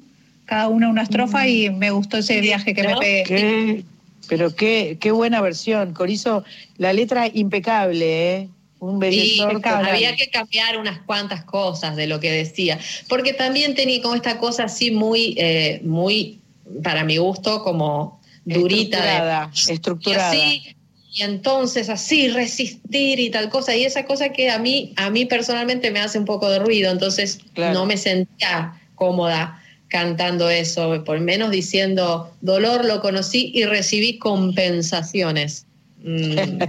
[0.44, 3.22] cada una una estrofa y me gustó ese viaje que me pegué.
[3.24, 3.84] Qué-
[4.28, 5.94] pero qué, qué buena versión.
[5.94, 6.44] Corizo,
[6.78, 8.48] la letra impecable, ¿eh?
[8.78, 9.86] Un total.
[9.86, 12.78] había que cambiar unas cuantas cosas de lo que decía,
[13.09, 16.40] porque también tenía como esta cosa así muy, eh, muy,
[16.82, 18.98] para mi gusto, como durita.
[18.98, 20.35] Estructurada, de, estructurada.
[20.35, 20.77] Y así,
[21.15, 25.24] y entonces así resistir y tal cosa, y esa cosa que a mí, a mí
[25.24, 27.73] personalmente me hace un poco de ruido, entonces Claro.
[27.73, 29.62] no me sentía cómoda
[29.97, 35.64] cantando eso, por menos diciendo, dolor lo conocí y recibí compensaciones.
[36.02, 36.66] Mm, no,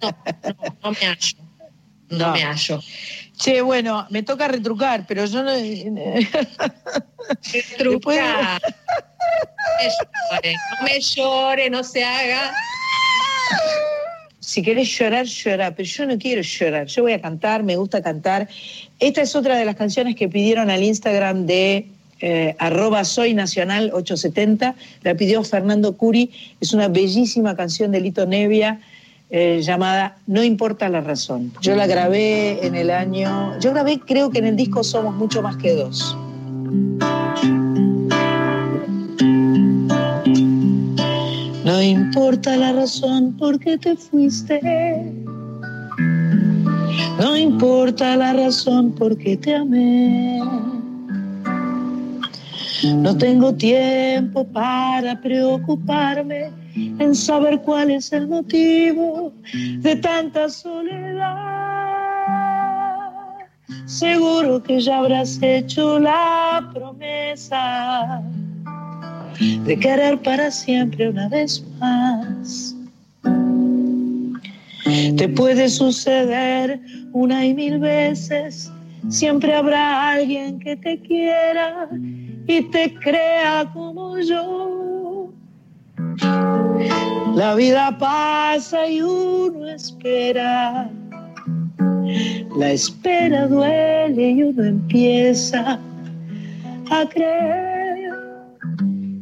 [0.00, 0.14] no,
[0.84, 1.38] no me hallo.
[2.10, 2.32] No, No.
[2.32, 2.80] me hallo.
[3.36, 5.52] Che, bueno, me toca retrucar, pero yo no.
[10.30, 12.52] Llore, no me llore, no se haga.
[14.38, 16.86] Si querés llorar, llora, pero yo no quiero llorar.
[16.86, 18.48] Yo voy a cantar, me gusta cantar.
[19.00, 21.86] Esta es otra de las canciones que pidieron al Instagram de
[22.20, 24.74] eh, arroba soy nacional 870.
[25.02, 26.30] La pidió Fernando Curi.
[26.60, 28.80] Es una bellísima canción de Lito Nevia
[29.30, 31.52] eh, llamada No importa la razón.
[31.60, 33.58] Yo la grabé en el año.
[33.60, 36.16] Yo grabé, creo que en el disco Somos mucho más que dos.
[41.64, 44.58] No importa la razón por qué te fuiste.
[47.18, 50.40] No importa la razón por qué te amé.
[52.84, 61.58] No tengo tiempo para preocuparme en saber cuál es el motivo de tanta soledad.
[63.86, 68.22] Seguro que ya habrás hecho la promesa
[69.64, 72.76] de querer para siempre una vez más.
[75.16, 76.80] Te puede suceder
[77.12, 78.70] una y mil veces,
[79.08, 81.88] siempre habrá alguien que te quiera
[82.48, 85.30] y te crea como yo.
[87.34, 90.90] La vida pasa y uno espera.
[92.56, 95.78] La espera duele y uno empieza
[96.90, 98.10] a creer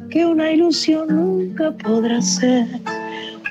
[0.09, 2.65] que una ilusión nunca podrá ser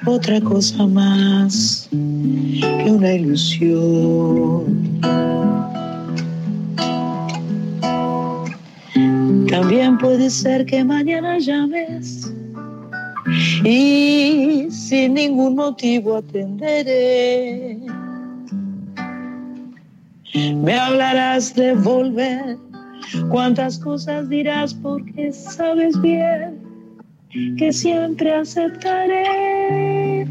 [0.07, 4.65] otra cosa más que una ilusión.
[9.49, 12.33] También puede ser que mañana llames
[13.65, 17.79] y sin ningún motivo atenderé.
[20.35, 22.59] Me hablarás de volver,
[23.31, 26.61] cuántas cosas dirás porque sabes bien
[27.57, 30.27] que siempre aceptaré.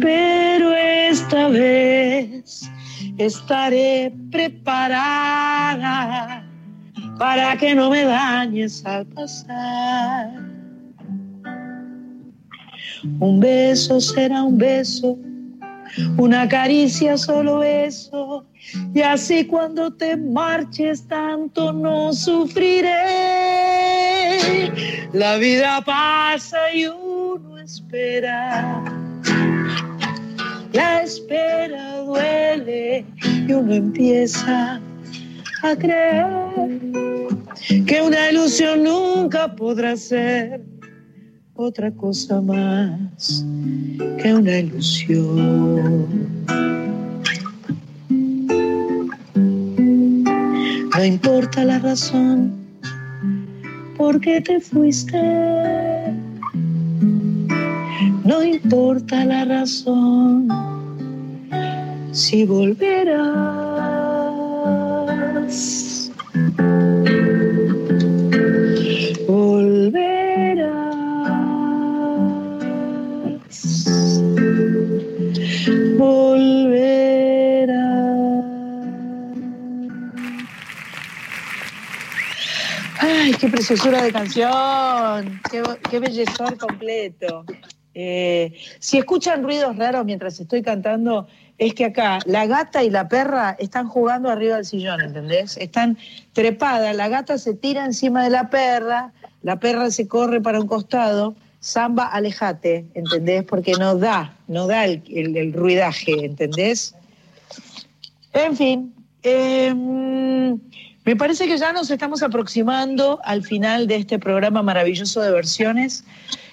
[0.00, 2.70] Pero esta vez
[3.18, 5.64] estaré preparada
[7.18, 10.30] para que no me dañes al pasar.
[13.20, 15.18] Un beso será un beso,
[16.16, 18.46] una caricia solo eso,
[18.94, 22.90] y así cuando te marches tanto no sufriré.
[25.12, 28.82] La vida pasa y uno espera.
[30.72, 33.04] La espera duele
[33.46, 34.80] y uno empieza
[35.64, 36.26] a creer
[37.86, 40.60] que una ilusión nunca podrá ser
[41.54, 43.44] otra cosa más
[44.22, 46.06] que una ilusión.
[50.96, 52.52] No importa la razón
[53.96, 55.22] por qué te fuiste.
[58.24, 60.48] No importa la razón
[62.12, 63.73] si volverás.
[69.26, 70.96] Volverás.
[75.98, 76.86] Volverás.
[83.00, 87.44] Ay, qué preciosura de canción, qué, qué bellezor completo.
[87.94, 91.28] Eh, si escuchan ruidos raros mientras estoy cantando,
[91.58, 95.56] es que acá la gata y la perra están jugando arriba del sillón, ¿entendés?
[95.56, 95.96] Están
[96.32, 99.12] trepadas, la gata se tira encima de la perra,
[99.42, 103.44] la perra se corre para un costado, samba, alejate, ¿entendés?
[103.44, 106.94] Porque no da, no da el, el- ruidaje, ¿entendés?
[108.32, 109.72] En fin, eh,
[111.04, 116.04] me parece que ya nos estamos aproximando al final de este programa maravilloso de versiones.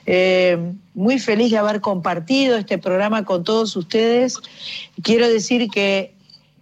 [0.05, 0.57] Eh,
[0.93, 4.37] muy feliz de haber compartido este programa con todos ustedes.
[5.03, 6.13] Quiero decir que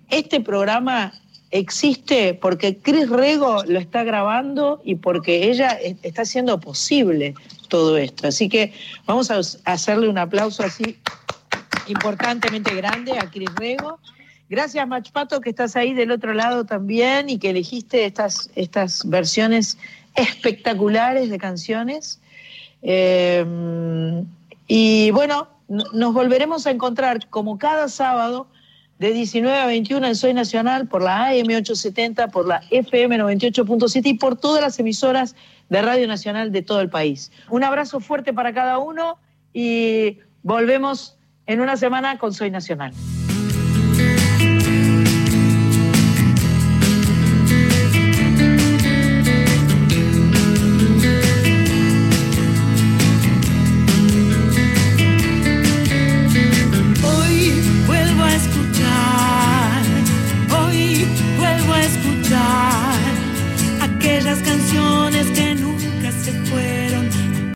[0.10, 1.14] este programa
[1.52, 5.70] existe porque Cris Rego lo está grabando y porque ella
[6.04, 7.34] está haciendo posible
[7.70, 8.28] todo esto.
[8.28, 8.74] Así que
[9.06, 10.98] vamos a a hacerle un aplauso así
[11.88, 14.00] importantemente grande a Cris Rego.
[14.50, 19.78] Gracias, Machpato, que estás ahí del otro lado también y que elegiste estas, estas versiones
[20.16, 22.20] espectaculares de canciones.
[22.82, 23.46] Eh,
[24.68, 28.48] y bueno, nos volveremos a encontrar como cada sábado
[29.00, 34.02] de 19 a 21 en Soy Nacional por la AM 870, por la FM 98.7
[34.06, 35.36] y por todas las emisoras
[35.70, 37.32] de Radio Nacional de todo el país.
[37.50, 39.18] Un abrazo fuerte para cada uno
[39.54, 42.94] y volvemos en una semana con Soy Nacional.